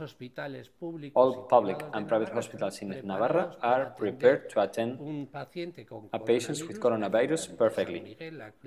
All 1.14 1.42
public 1.42 1.82
and 1.92 2.06
private 2.08 2.28
hospitals 2.28 2.78
in 2.78 2.88
Navarra 3.04 3.56
are 3.60 3.86
prepared 3.96 4.48
to 4.50 4.60
attend 4.60 5.28
a 6.12 6.18
patient 6.18 6.58
with 6.68 6.78
coronavirus 6.80 7.56
perfectly. 7.58 8.16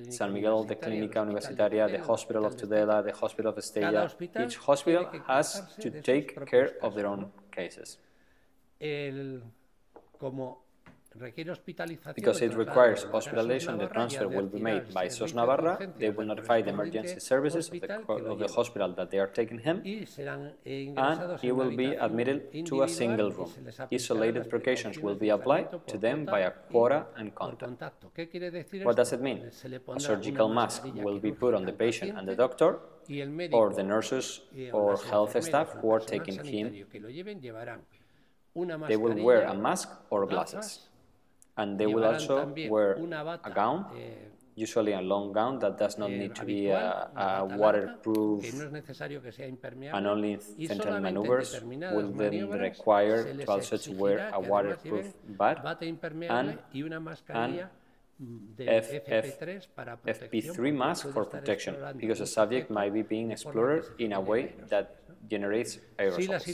San 0.09 0.33
Miguel, 0.33 0.65
the 0.65 0.75
Clínica 0.75 1.15
Universitaria, 1.25 1.89
the 1.89 2.03
Hospital 2.03 2.45
of 2.45 2.55
Tudela, 2.57 3.03
the 3.03 3.13
Hospital 3.13 3.51
of 3.51 3.57
Estella, 3.57 4.11
each 4.39 4.57
hospital 4.57 5.09
has 5.27 5.61
to 5.79 5.89
take 6.01 6.45
care 6.45 6.71
of 6.81 6.95
their 6.95 7.07
own 7.07 7.31
cases. 7.51 7.97
Because 12.15 12.41
it 12.41 12.53
requires 12.53 13.03
hospitalization, 13.03 13.77
the 13.77 13.87
transfer 13.87 14.27
will 14.27 14.45
be 14.45 14.59
made 14.59 14.93
by 14.93 15.07
SOS 15.07 15.33
Navarra. 15.33 15.89
They 15.97 16.11
will 16.11 16.25
notify 16.25 16.61
the 16.61 16.69
emergency 16.69 17.19
services 17.19 17.69
of 17.69 17.81
the, 17.81 17.93
of 18.31 18.39
the 18.39 18.47
hospital 18.47 18.93
that 18.93 19.09
they 19.09 19.17
are 19.17 19.27
taking 19.27 19.59
him, 19.59 19.81
and 19.85 21.39
he 21.39 21.51
will 21.51 21.75
be 21.75 21.93
admitted 21.95 22.65
to 22.67 22.83
a 22.83 22.87
single 22.87 23.31
room. 23.31 23.51
Isolated 23.91 24.49
precautions 24.49 24.99
will 24.99 25.15
be 25.15 25.29
applied 25.29 25.87
to 25.87 25.97
them 25.97 26.25
by 26.25 26.41
a 26.41 26.51
quota 26.51 27.05
and 27.17 27.33
contact. 27.33 28.05
What 28.83 28.95
does 28.95 29.11
it 29.11 29.21
mean? 29.21 29.49
A 29.95 29.99
surgical 29.99 30.47
mask 30.47 30.83
will 30.93 31.19
be 31.19 31.31
put 31.31 31.53
on 31.55 31.65
the 31.65 31.73
patient 31.73 32.17
and 32.17 32.27
the 32.27 32.35
doctor, 32.35 32.79
or 33.51 33.73
the 33.73 33.83
nurses 33.83 34.41
or 34.71 34.97
health 34.97 35.41
staff 35.43 35.69
who 35.81 35.89
are 35.89 35.99
taking 35.99 36.43
him. 36.45 36.85
They 38.87 38.97
will 38.97 39.23
wear 39.23 39.43
a 39.43 39.55
mask 39.55 39.89
or 40.09 40.25
glasses 40.25 40.88
and 41.59 41.77
they 41.77 41.85
will 41.85 42.05
also 42.05 42.35
wear 42.69 42.95
a 43.43 43.51
gown, 43.51 43.85
eh, 43.95 44.31
usually 44.55 44.93
a 44.93 45.01
long 45.01 45.31
gown 45.31 45.59
that 45.59 45.77
does 45.77 45.97
not 45.97 46.09
need 46.11 46.33
to 46.35 46.45
be 46.45 46.67
a, 46.69 47.09
a 47.15 47.45
waterproof, 47.45 48.43
and 49.93 50.07
only 50.07 50.39
central 50.67 50.99
maneuvers 50.99 51.59
will 51.95 52.11
then 52.11 52.49
require 52.49 53.23
to 53.33 53.49
also 53.51 53.77
to 53.77 53.91
wear 53.93 54.29
a 54.33 54.39
waterproof 54.39 55.13
bat 55.39 55.57
and 56.29 56.59
an 57.29 57.69
FF, 58.59 59.25
FP3 60.05 60.75
mask 60.75 61.07
for 61.13 61.23
protection, 61.23 61.75
because 61.97 62.19
the 62.19 62.25
subject 62.27 62.69
might 62.69 62.93
be 62.93 63.01
being 63.01 63.31
explored 63.31 63.85
in 63.97 64.11
a 64.11 64.19
way 64.19 64.53
that 64.67 64.98
generates 65.27 65.79
aerosols. 65.97 66.45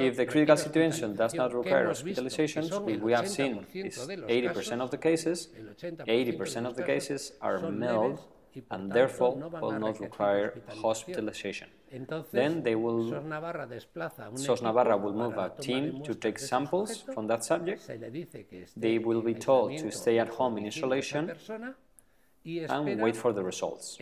if 0.00 0.16
the 0.16 0.26
critical 0.26 0.56
situation 0.56 1.14
does 1.14 1.34
not 1.34 1.54
require 1.54 1.88
hospitalizations, 1.88 3.00
we 3.00 3.12
have 3.12 3.28
seen 3.28 3.66
is 3.74 3.98
80% 3.98 4.80
of 4.80 4.90
the 4.90 4.98
cases, 4.98 5.48
80% 5.80 6.66
of 6.66 6.76
the 6.76 6.82
cases 6.82 7.32
are 7.40 7.58
mild 7.70 8.20
and 8.70 8.92
therefore 8.92 9.34
will 9.60 9.78
not 9.78 10.00
require 10.00 10.60
hospitalization. 10.68 11.68
Then 12.32 12.62
they 12.62 12.74
will, 12.74 13.10
SOS 14.34 14.62
Navarra 14.62 14.96
will 14.96 15.12
move 15.12 15.36
a 15.38 15.50
team 15.60 16.02
to 16.04 16.14
take 16.14 16.38
samples 16.38 17.04
from 17.14 17.26
that 17.26 17.44
subject. 17.44 17.90
They 18.76 18.98
will 18.98 19.22
be 19.22 19.34
told 19.34 19.78
to 19.78 19.90
stay 19.90 20.18
at 20.18 20.28
home 20.28 20.58
in 20.58 20.66
isolation 20.66 21.32
and 22.44 23.00
wait 23.00 23.16
for 23.16 23.32
the 23.32 23.42
results. 23.42 23.98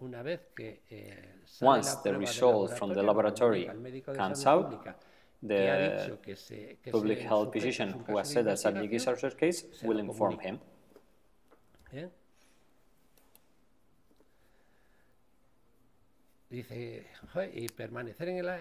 Eh, 0.00 1.12
Once 1.60 1.96
the 1.96 2.16
result 2.16 2.76
from 2.78 2.94
the 2.94 3.02
laboratory 3.02 3.68
comes 4.14 4.46
out, 4.46 4.84
the 5.42 6.18
public 6.90 7.18
health 7.20 7.52
physician 7.52 8.04
who 8.06 8.16
has 8.16 8.30
said 8.30 8.44
that 8.46 8.58
subject 8.58 8.92
is 8.92 9.06
a 9.06 9.30
case 9.30 9.64
will 9.82 9.98
inform 9.98 10.38
him. 10.38 10.60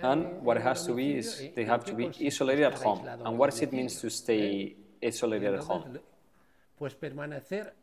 And 0.04 0.41
what 0.41 0.58
has 0.58 0.86
to 0.88 0.93
be 0.93 1.17
is 1.17 1.41
they 1.56 1.63
have 1.65 1.86
to 1.86 1.93
be 1.93 2.12
isolated 2.26 2.65
at 2.65 2.73
home. 2.73 3.08
And 3.26 3.38
what 3.38 3.50
does 3.52 3.62
it 3.62 3.71
mean 3.71 3.88
to 3.88 4.10
stay 4.10 4.76
isolated 5.04 5.54
at 5.54 5.63
home? 5.63 5.97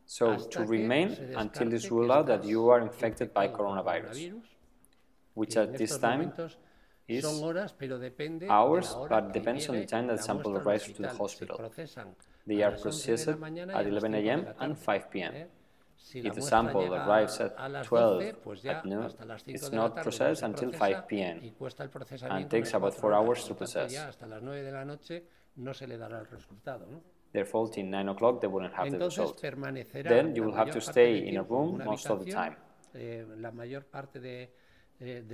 So 0.06 0.36
to 0.36 0.64
remain 0.64 1.08
until 1.36 1.72
it's 1.72 1.90
ruled 1.90 2.10
out 2.10 2.26
that 2.26 2.44
you 2.44 2.68
are 2.68 2.80
infected 2.80 3.34
by 3.34 3.48
coronavirus, 3.48 4.32
which 5.34 5.56
at 5.56 5.76
this 5.76 5.98
time 5.98 6.32
is 7.08 7.24
hours, 8.48 8.94
but 9.08 9.32
depends 9.32 9.68
on 9.68 9.76
the 9.76 9.86
time 9.86 10.06
that 10.06 10.22
sample 10.22 10.56
arrives 10.56 10.86
to 10.92 11.02
the 11.02 11.08
hospital. 11.08 11.56
They 12.46 12.62
are 12.62 12.72
processed 12.72 13.28
at 13.28 13.86
11 13.86 14.14
a.m. 14.14 14.46
and 14.60 14.78
5 14.78 15.10
p.m. 15.10 15.34
If 16.14 16.34
the 16.34 16.42
sample 16.42 16.94
arrives 16.94 17.40
at 17.40 17.56
12 17.84 18.32
at 18.66 18.84
noon, 18.86 19.10
it's 19.46 19.70
not 19.72 20.02
processed 20.02 20.42
until 20.42 20.70
5 20.72 21.08
p.m. 21.08 21.40
and 22.30 22.50
takes 22.50 22.74
about 22.74 22.94
4 22.94 23.12
hours 23.12 23.44
to 23.44 23.54
process. 23.54 23.92
Therefore, 27.34 27.68
till 27.68 27.86
9 27.86 28.08
o'clock, 28.10 28.40
they 28.40 28.46
wouldn't 28.46 28.72
have 28.74 28.86
the 28.92 28.98
result. 29.08 29.42
Then 30.12 30.34
you 30.36 30.42
will 30.44 30.54
have 30.54 30.70
to 30.70 30.80
stay 30.80 31.10
in 31.28 31.36
a 31.36 31.42
room 31.42 31.82
most 31.84 32.06
of 32.08 32.18
the 32.24 32.26
time. 32.30 32.54
Eh, 32.94 33.22
eh, 33.22 34.46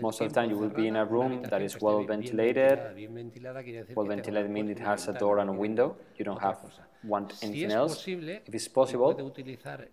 most 0.00 0.20
of 0.20 0.28
the 0.28 0.34
time 0.34 0.50
you 0.50 0.58
will 0.58 0.70
be 0.70 0.86
in 0.88 0.96
a 0.96 1.04
room 1.04 1.42
that 1.42 1.62
is 1.62 1.80
well 1.80 2.02
ventilated. 2.02 2.78
Well 3.94 4.06
ventilated 4.06 4.50
means 4.50 4.70
it 4.70 4.78
has 4.78 5.08
a 5.08 5.12
door 5.12 5.38
and 5.38 5.50
a 5.50 5.52
window. 5.52 5.96
You 6.16 6.24
don't 6.24 6.40
have 6.40 6.58
want 7.04 7.34
anything 7.42 7.72
else. 7.72 8.06
If 8.06 8.54
it's 8.54 8.68
possible, 8.68 9.32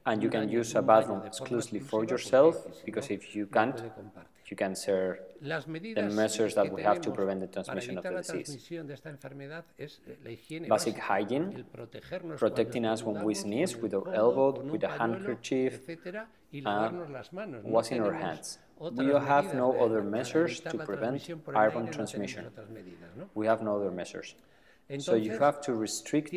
and 0.05 0.23
you 0.23 0.29
can 0.29 0.49
use 0.49 0.75
a 0.75 0.81
bathroom 0.81 1.21
exclusively 1.25 1.79
for 1.79 2.03
yourself, 2.03 2.55
because 2.85 3.09
if 3.09 3.35
you 3.35 3.47
can't, 3.47 3.81
you 4.49 4.55
can 4.55 4.75
share 4.75 5.19
the 5.41 6.09
measures 6.13 6.55
that 6.55 6.71
we 6.71 6.81
have 6.81 7.01
to 7.01 7.11
prevent 7.11 7.41
the 7.41 7.47
transmission 7.47 7.97
of 7.97 8.03
the 8.03 8.11
disease. 8.11 8.69
Basic 10.69 10.97
hygiene, 10.97 11.65
protecting 12.37 12.85
us 12.85 13.03
when 13.03 13.23
we 13.23 13.33
sneeze 13.33 13.75
with 13.75 13.93
our 13.93 14.13
elbow, 14.13 14.59
with 14.61 14.83
a 14.83 14.87
handkerchief, 14.87 15.81
uh, 16.65 16.89
and 16.89 17.63
washing 17.63 18.01
our 18.01 18.13
hands. 18.13 18.59
We 18.79 19.07
have 19.07 19.53
no 19.53 19.79
other 19.79 20.01
measures 20.01 20.59
to 20.61 20.77
prevent 20.77 21.29
airborne 21.55 21.91
transmission. 21.91 22.45
We 23.33 23.45
have 23.47 23.61
no 23.61 23.77
other 23.77 23.91
measures. 23.91 24.35
So 24.99 25.15
you 25.15 25.37
have 25.37 25.59
to 25.61 25.73
restrict 25.73 26.33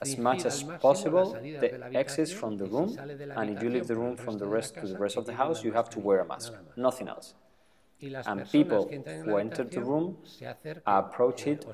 as 0.00 0.18
much 0.18 0.44
as 0.44 0.62
possible 0.62 1.32
the 1.32 1.96
exits 1.96 2.32
from 2.32 2.58
the 2.58 2.66
room, 2.66 2.98
and 3.36 3.56
if 3.56 3.62
you 3.62 3.70
leave 3.70 3.86
the 3.86 3.96
room 3.96 4.16
from 4.16 4.36
the 4.38 4.46
rest 4.46 4.74
to 4.74 4.86
the 4.86 4.98
rest 4.98 5.16
of 5.16 5.24
the 5.24 5.32
house, 5.34 5.64
you 5.64 5.72
have 5.72 5.88
to 5.90 6.00
wear 6.00 6.20
a 6.20 6.26
mask, 6.26 6.52
nothing 6.76 7.08
else. 7.08 7.34
And 8.26 8.50
people 8.50 8.90
who 9.24 9.36
enter 9.38 9.64
the 9.64 9.80
room 9.80 10.18
approach 10.86 11.46
it, 11.46 11.64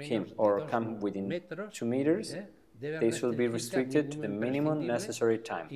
him 0.00 0.32
or 0.36 0.66
come 0.66 0.98
within 0.98 1.40
two 1.72 1.84
meters, 1.84 2.34
they 2.80 3.10
should 3.10 3.36
be 3.36 3.48
restricted 3.48 4.10
to 4.12 4.18
the 4.18 4.28
minimum 4.28 4.86
necessary 4.86 5.38
time. 5.38 5.68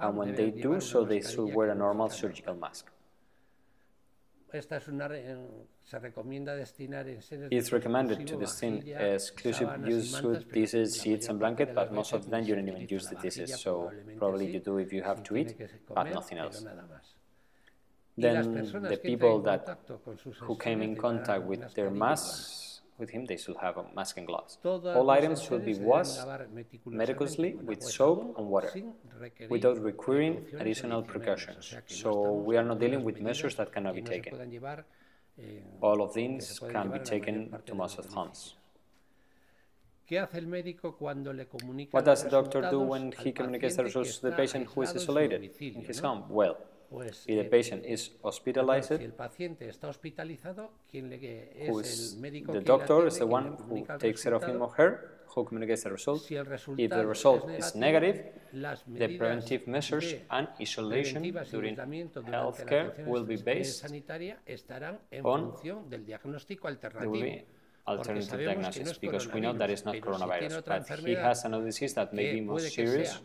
And 0.00 0.16
when 0.16 0.34
they 0.34 0.50
do 0.50 0.80
so, 0.80 1.04
they 1.04 1.20
should 1.20 1.54
wear 1.54 1.70
a 1.70 1.74
normal 1.74 2.08
surgical 2.08 2.54
mask. 2.54 2.86
It's 7.50 7.72
recommended 7.72 8.26
to 8.26 8.36
destin 8.36 8.82
exclusive 8.88 9.86
use 9.86 10.22
with 10.22 10.50
dishes, 10.52 11.02
sheets, 11.02 11.28
and 11.28 11.38
blanket, 11.38 11.74
but 11.74 11.92
most 11.92 12.12
of 12.12 12.24
the 12.24 12.30
time 12.30 12.44
you 12.44 12.54
don't 12.54 12.68
even 12.68 12.86
use 12.88 13.08
the 13.08 13.16
dishes, 13.16 13.60
so 13.60 13.92
probably 14.16 14.50
you 14.50 14.60
do 14.60 14.78
if 14.78 14.92
you 14.92 15.02
have 15.02 15.22
to 15.24 15.36
eat, 15.36 15.54
but 15.94 16.10
nothing 16.12 16.38
else. 16.38 16.64
Then 18.16 18.70
the 18.88 18.96
people 18.96 19.40
that 19.42 19.78
who 20.40 20.56
came 20.56 20.80
in 20.82 20.96
contact 20.96 21.44
with 21.44 21.74
their 21.74 21.90
masks 21.90 22.67
with 22.98 23.10
him, 23.10 23.24
they 23.26 23.36
should 23.36 23.56
have 23.56 23.76
a 23.76 23.84
mask 23.94 24.16
and 24.18 24.26
gloves. 24.26 24.58
All 24.64 25.10
items 25.10 25.42
should 25.42 25.64
be 25.64 25.74
washed 25.74 26.18
meticulously 26.84 27.54
with 27.54 27.82
soap 27.82 28.34
and 28.38 28.46
water 28.48 28.72
without 29.48 29.82
requiring 29.82 30.44
additional 30.58 31.02
precautions. 31.02 31.74
So 31.86 32.32
we 32.32 32.56
are 32.56 32.64
not 32.64 32.80
dealing 32.80 33.04
with 33.04 33.20
measures 33.20 33.54
that 33.56 33.72
cannot 33.72 33.94
be 33.94 34.02
taken. 34.02 34.60
All 35.80 36.02
of 36.02 36.14
these 36.14 36.60
can 36.70 36.90
be 36.90 36.98
taken 36.98 37.54
to 37.66 37.74
most 37.74 37.98
of 37.98 38.06
homes. 38.06 38.54
What 41.90 42.04
does 42.04 42.22
the 42.24 42.30
doctor 42.30 42.62
do 42.70 42.80
when 42.80 43.12
he 43.12 43.30
communicates 43.30 43.76
the 43.76 43.84
results 43.84 44.16
to 44.18 44.30
the 44.30 44.36
patient 44.36 44.66
who 44.74 44.82
is 44.82 44.94
isolated 44.96 45.50
in 45.60 45.84
his 45.84 45.98
home? 45.98 46.24
Well, 46.30 46.56
if 46.90 47.26
the 47.26 47.44
patient 47.44 47.84
is 47.84 48.10
hospitalized, 48.22 48.90
the 52.50 52.62
doctor 52.64 53.06
is 53.06 53.18
the 53.18 53.26
one 53.26 53.56
who 53.68 53.86
takes 53.98 54.22
care 54.22 54.34
of 54.34 54.44
him 54.44 54.62
or 54.62 54.70
her, 54.70 55.10
who 55.26 55.44
communicates 55.44 55.82
the 55.84 55.90
result. 55.92 56.30
If 56.30 56.90
the 56.90 57.06
result 57.06 57.50
is 57.50 57.74
negative, 57.74 58.24
the 58.52 59.08
preventive 59.18 59.66
measures 59.66 60.14
and 60.30 60.48
isolation 60.60 61.22
during 61.50 61.76
healthcare 61.76 63.06
will 63.06 63.24
be 63.24 63.36
based 63.36 63.84
on 65.24 65.52
the 67.00 67.42
alternative 67.88 68.40
diagnosis 68.48 68.98
because 68.98 69.24
we 69.32 69.40
know 69.40 69.52
that 69.52 69.70
it's 69.70 69.84
not 69.84 69.94
coronavirus, 69.96 70.64
but 70.64 70.98
he 71.00 71.14
has 71.14 71.44
another 71.44 71.64
disease 71.64 71.94
that 71.94 72.12
may 72.12 72.32
be 72.34 72.40
more 72.40 72.60
serious 72.60 73.18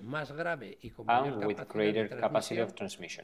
and 1.07 1.45
with 1.45 1.67
greater 1.67 2.07
capacity 2.07 2.61
of 2.61 2.75
transmission. 2.75 3.23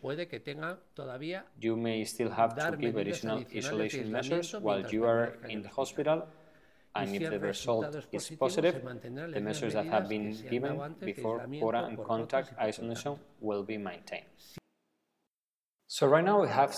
You 1.60 1.75
may 1.75 2.04
still 2.04 2.32
have 2.32 2.56
to 2.56 2.78
give 2.78 2.95
additional 2.97 3.43
isolation 3.56 4.12
measures 4.12 4.54
while 4.54 4.84
you 4.89 5.06
are 5.06 5.38
in 5.47 5.62
the 5.62 5.69
hospital 5.69 6.28
and 6.95 7.15
if 7.15 7.30
the 7.30 7.39
result 7.39 7.95
is 8.12 8.30
positive, 8.32 8.82
the 8.84 9.39
measures 9.39 9.73
that 9.73 9.86
have 9.86 10.10
been 10.10 10.36
given 10.49 10.95
before 10.99 11.45
quota 11.60 11.86
and 11.86 12.04
contact 12.04 12.54
isolation 12.60 13.17
will 13.39 13.63
be 13.63 13.78
maintained. 13.78 14.25
So 15.88 16.08
right 16.08 16.23
now 16.23 16.41
we 16.41 16.47
have 16.49 16.75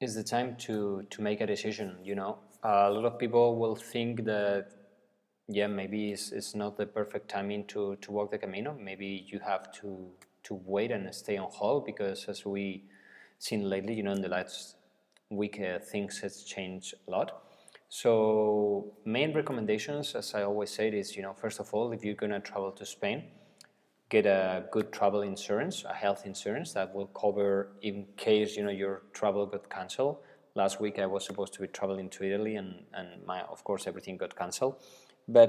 is 0.00 0.14
the 0.14 0.24
time 0.24 0.56
to 0.66 1.04
to 1.10 1.22
make 1.22 1.40
a 1.40 1.46
decision. 1.46 1.98
You 2.02 2.14
know, 2.16 2.38
a 2.62 2.90
lot 2.90 3.04
of 3.04 3.18
people 3.18 3.56
will 3.56 3.76
think 3.76 4.24
that 4.24 4.70
yeah, 5.48 5.66
maybe 5.66 6.12
it's, 6.12 6.30
it's 6.32 6.54
not 6.54 6.76
the 6.76 6.86
perfect 6.86 7.28
timing 7.28 7.66
to 7.66 7.96
to 7.96 8.12
walk 8.12 8.30
the 8.30 8.38
Camino. 8.38 8.76
Maybe 8.78 9.26
you 9.28 9.40
have 9.40 9.72
to 9.80 10.10
to 10.44 10.54
wait 10.64 10.90
and 10.90 11.12
stay 11.14 11.36
on 11.36 11.50
hold 11.50 11.84
because 11.86 12.26
as 12.28 12.44
we 12.46 12.84
seen 13.38 13.68
lately, 13.68 13.94
you 13.94 14.02
know, 14.02 14.12
in 14.12 14.20
the 14.20 14.28
last 14.28 14.76
week, 15.30 15.60
uh, 15.60 15.78
things 15.78 16.18
has 16.20 16.44
changed 16.44 16.94
a 17.06 17.10
lot. 17.10 17.42
So 17.88 18.94
main 19.04 19.34
recommendations, 19.34 20.14
as 20.14 20.34
I 20.34 20.44
always 20.44 20.70
say, 20.70 20.88
is 20.88 21.16
you 21.16 21.22
know, 21.22 21.34
first 21.34 21.60
of 21.60 21.72
all, 21.74 21.92
if 21.92 22.04
you're 22.04 22.14
gonna 22.14 22.40
travel 22.40 22.72
to 22.72 22.86
Spain 22.86 23.24
get 24.12 24.26
a 24.26 24.66
good 24.70 24.92
travel 24.92 25.22
insurance, 25.22 25.84
a 25.88 25.94
health 25.94 26.26
insurance 26.26 26.74
that 26.74 26.94
will 26.94 27.06
cover 27.06 27.68
in 27.80 28.04
case 28.18 28.56
you 28.56 28.62
know 28.62 28.70
your 28.82 29.02
travel 29.14 29.46
got 29.46 29.70
canceled. 29.70 30.18
Last 30.54 30.80
week 30.80 30.98
I 30.98 31.06
was 31.06 31.24
supposed 31.24 31.54
to 31.54 31.60
be 31.60 31.66
traveling 31.66 32.10
to 32.10 32.24
Italy, 32.24 32.56
and 32.56 32.84
and 32.92 33.24
my 33.26 33.40
of 33.42 33.64
course 33.64 33.86
everything 33.86 34.18
got 34.18 34.36
canceled. 34.36 34.76
But 35.26 35.48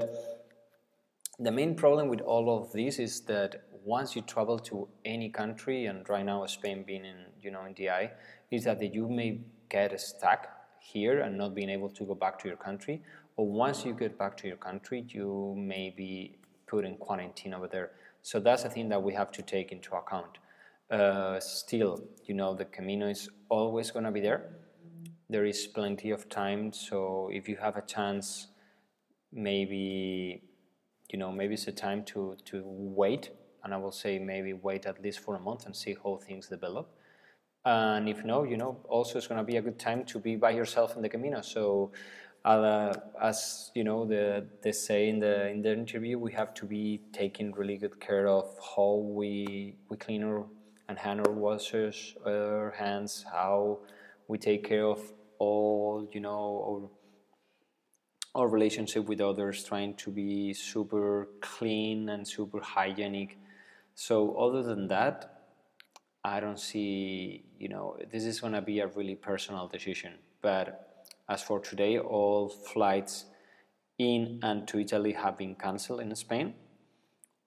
the 1.38 1.52
main 1.52 1.74
problem 1.74 2.08
with 2.08 2.20
all 2.20 2.56
of 2.56 2.72
this 2.72 2.98
is 2.98 3.20
that 3.22 3.64
once 3.84 4.16
you 4.16 4.22
travel 4.22 4.58
to 4.60 4.88
any 5.04 5.28
country, 5.28 5.86
and 5.86 6.08
right 6.08 6.24
now 6.24 6.46
Spain 6.46 6.84
being 6.86 7.04
in 7.04 7.26
you 7.42 7.50
know 7.50 7.64
in 7.64 7.74
DI, 7.74 8.12
is 8.50 8.64
that 8.64 8.82
you 8.94 9.08
may 9.08 9.40
get 9.68 10.00
stuck 10.00 10.48
here 10.80 11.20
and 11.20 11.36
not 11.36 11.54
being 11.54 11.70
able 11.70 11.90
to 11.90 12.04
go 12.04 12.14
back 12.14 12.38
to 12.38 12.48
your 12.48 12.56
country, 12.56 13.02
or 13.36 13.46
once 13.46 13.84
you 13.84 13.92
get 13.92 14.18
back 14.18 14.36
to 14.38 14.48
your 14.48 14.56
country, 14.56 15.04
you 15.08 15.54
may 15.56 15.90
be 15.90 16.38
put 16.66 16.84
in 16.84 16.96
quarantine 16.96 17.52
over 17.52 17.68
there. 17.68 17.90
So 18.22 18.40
that's 18.40 18.64
a 18.64 18.70
thing 18.70 18.88
that 18.88 19.02
we 19.02 19.12
have 19.12 19.30
to 19.32 19.42
take 19.42 19.70
into 19.70 19.94
account. 19.94 20.38
Uh, 20.90 21.40
still, 21.40 22.02
you 22.24 22.34
know, 22.34 22.54
the 22.54 22.64
Camino 22.64 23.08
is 23.08 23.28
always 23.48 23.90
going 23.90 24.04
to 24.04 24.10
be 24.10 24.20
there. 24.20 24.50
There 25.34 25.46
is 25.46 25.66
plenty 25.66 26.12
of 26.12 26.28
time, 26.28 26.72
so 26.72 27.28
if 27.32 27.48
you 27.48 27.56
have 27.56 27.76
a 27.76 27.82
chance, 27.82 28.46
maybe, 29.32 30.44
you 31.10 31.18
know, 31.18 31.32
maybe 31.32 31.54
it's 31.54 31.66
a 31.66 31.72
time 31.72 32.04
to, 32.12 32.36
to 32.44 32.62
wait, 32.64 33.30
and 33.64 33.74
I 33.74 33.78
will 33.78 33.90
say 33.90 34.20
maybe 34.20 34.52
wait 34.52 34.86
at 34.86 35.02
least 35.02 35.18
for 35.18 35.34
a 35.34 35.40
month 35.40 35.66
and 35.66 35.74
see 35.74 35.96
how 36.00 36.20
things 36.24 36.46
develop. 36.46 36.86
And 37.64 38.08
if 38.08 38.24
no, 38.24 38.44
you 38.44 38.56
know, 38.56 38.78
also 38.88 39.18
it's 39.18 39.26
going 39.26 39.38
to 39.38 39.44
be 39.52 39.56
a 39.56 39.60
good 39.60 39.76
time 39.76 40.04
to 40.04 40.20
be 40.20 40.36
by 40.36 40.52
yourself 40.52 40.94
in 40.94 41.02
the 41.02 41.08
Camino. 41.08 41.40
So 41.40 41.90
uh, 42.44 42.92
as 43.20 43.72
you 43.74 43.82
know, 43.82 44.06
the, 44.06 44.46
they 44.62 44.70
say 44.70 45.08
in 45.08 45.18
the 45.18 45.48
in 45.48 45.62
the 45.62 45.72
interview, 45.72 46.16
we 46.16 46.30
have 46.34 46.54
to 46.54 46.64
be 46.64 47.00
taking 47.12 47.50
really 47.50 47.76
good 47.76 47.98
care 47.98 48.28
of 48.28 48.56
how 48.76 49.02
we 49.18 49.74
we 49.88 49.96
clean 49.96 50.22
our 50.22 50.46
and 50.88 50.96
hand 50.96 51.26
our 51.26 51.32
washers, 51.32 52.14
our 52.24 52.72
hands, 52.78 53.26
how 53.32 53.80
we 54.28 54.38
take 54.38 54.62
care 54.62 54.86
of 54.86 55.00
all 55.44 56.08
you 56.12 56.20
know 56.20 56.42
our, 58.34 58.42
our 58.42 58.48
relationship 58.48 59.04
with 59.06 59.20
others, 59.20 59.64
trying 59.64 59.94
to 60.04 60.10
be 60.10 60.52
super 60.52 61.28
clean 61.40 62.08
and 62.08 62.26
super 62.26 62.60
hygienic. 62.60 63.38
So 63.94 64.34
other 64.36 64.62
than 64.62 64.88
that, 64.88 65.16
I 66.24 66.40
don't 66.40 66.58
see 66.58 67.44
you 67.58 67.68
know 67.68 67.96
this 68.12 68.24
is 68.24 68.40
gonna 68.40 68.62
be 68.62 68.80
a 68.80 68.88
really 68.88 69.16
personal 69.16 69.68
decision, 69.68 70.12
but 70.42 70.66
as 71.28 71.42
for 71.42 71.58
today, 71.60 71.98
all 71.98 72.48
flights 72.48 73.24
in 73.98 74.40
and 74.42 74.68
to 74.68 74.78
Italy 74.78 75.12
have 75.12 75.38
been 75.38 75.54
cancelled 75.54 76.00
in 76.00 76.14
Spain. 76.14 76.54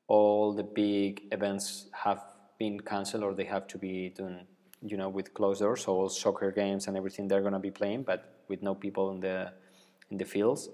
All 0.08 0.54
the 0.54 0.64
big 0.64 1.24
events 1.32 1.90
have 1.92 2.24
been 2.58 2.80
cancelled 2.80 3.24
or 3.24 3.34
they 3.34 3.46
have 3.46 3.68
to 3.68 3.78
be 3.78 4.10
done, 4.10 4.48
you 4.82 4.98
know, 4.98 5.10
with 5.10 5.34
closed 5.34 5.62
doors. 5.62 5.84
So 5.84 5.94
all 5.94 6.10
soccer 6.10 6.52
games 6.52 6.88
and 6.88 6.96
everything 6.98 7.28
they're 7.28 7.42
going 7.42 7.54
to 7.54 7.60
be 7.60 7.72
playing, 7.72 8.04
but 8.04 8.44
with 8.48 8.62
no 8.62 8.76
people 8.76 9.12
in 9.12 9.20
the 9.20 9.52
in 10.10 10.18
the 10.18 10.26
fields. 10.26 10.70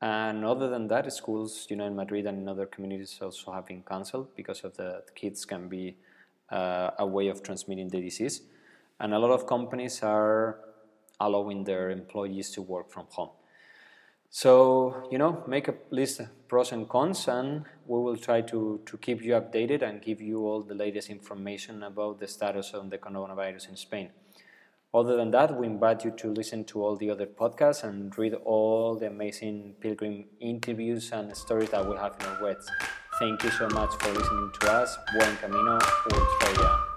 And 0.00 0.44
other 0.44 0.68
than 0.68 0.88
that, 0.88 1.12
schools, 1.12 1.66
you 1.70 1.76
know, 1.76 1.86
in 1.86 1.94
Madrid 1.94 2.26
and 2.26 2.38
in 2.38 2.48
other 2.48 2.66
communities 2.66 3.18
also 3.22 3.52
have 3.52 3.66
been 3.66 3.82
cancelled 3.82 4.34
because 4.34 4.64
of 4.64 4.76
the, 4.76 5.02
the 5.06 5.12
kids 5.14 5.44
can 5.44 5.68
be 5.68 5.96
uh, 6.50 6.90
a 6.98 7.06
way 7.06 7.28
of 7.28 7.42
transmitting 7.42 7.88
the 7.88 8.00
disease. 8.00 8.42
And 8.98 9.14
a 9.14 9.18
lot 9.18 9.30
of 9.30 9.46
companies 9.46 10.02
are 10.02 10.58
allowing 11.20 11.62
their 11.64 11.90
employees 11.90 12.50
to 12.50 12.62
work 12.62 12.90
from 12.90 13.06
home. 13.10 13.30
So, 14.34 15.06
you 15.10 15.18
know, 15.18 15.44
make 15.46 15.68
a 15.68 15.74
list 15.90 16.20
of 16.20 16.48
pros 16.48 16.72
and 16.72 16.88
cons, 16.88 17.28
and 17.28 17.66
we 17.86 18.00
will 18.00 18.16
try 18.16 18.40
to, 18.40 18.80
to 18.86 18.96
keep 18.96 19.22
you 19.22 19.34
updated 19.34 19.82
and 19.82 20.00
give 20.00 20.22
you 20.22 20.46
all 20.46 20.62
the 20.62 20.74
latest 20.74 21.10
information 21.10 21.82
about 21.82 22.18
the 22.18 22.26
status 22.26 22.72
of 22.72 22.88
the 22.88 22.96
coronavirus 22.96 23.68
in 23.68 23.76
Spain. 23.76 24.08
Other 24.94 25.18
than 25.18 25.32
that, 25.32 25.54
we 25.54 25.66
invite 25.66 26.02
you 26.02 26.12
to 26.12 26.32
listen 26.32 26.64
to 26.64 26.82
all 26.82 26.96
the 26.96 27.10
other 27.10 27.26
podcasts 27.26 27.84
and 27.84 28.16
read 28.16 28.32
all 28.32 28.94
the 28.94 29.08
amazing 29.08 29.74
pilgrim 29.80 30.24
interviews 30.40 31.12
and 31.12 31.36
stories 31.36 31.68
that 31.68 31.86
we 31.86 31.94
have 31.98 32.16
in 32.18 32.24
our 32.24 32.42
webs. 32.42 32.70
Thank 33.18 33.42
you 33.42 33.50
so 33.50 33.68
much 33.68 33.90
for 34.00 34.12
listening 34.12 34.50
to 34.62 34.72
us. 34.72 34.96
Buen 35.14 35.36
camino, 35.36 35.78
Ultreia 35.78 36.91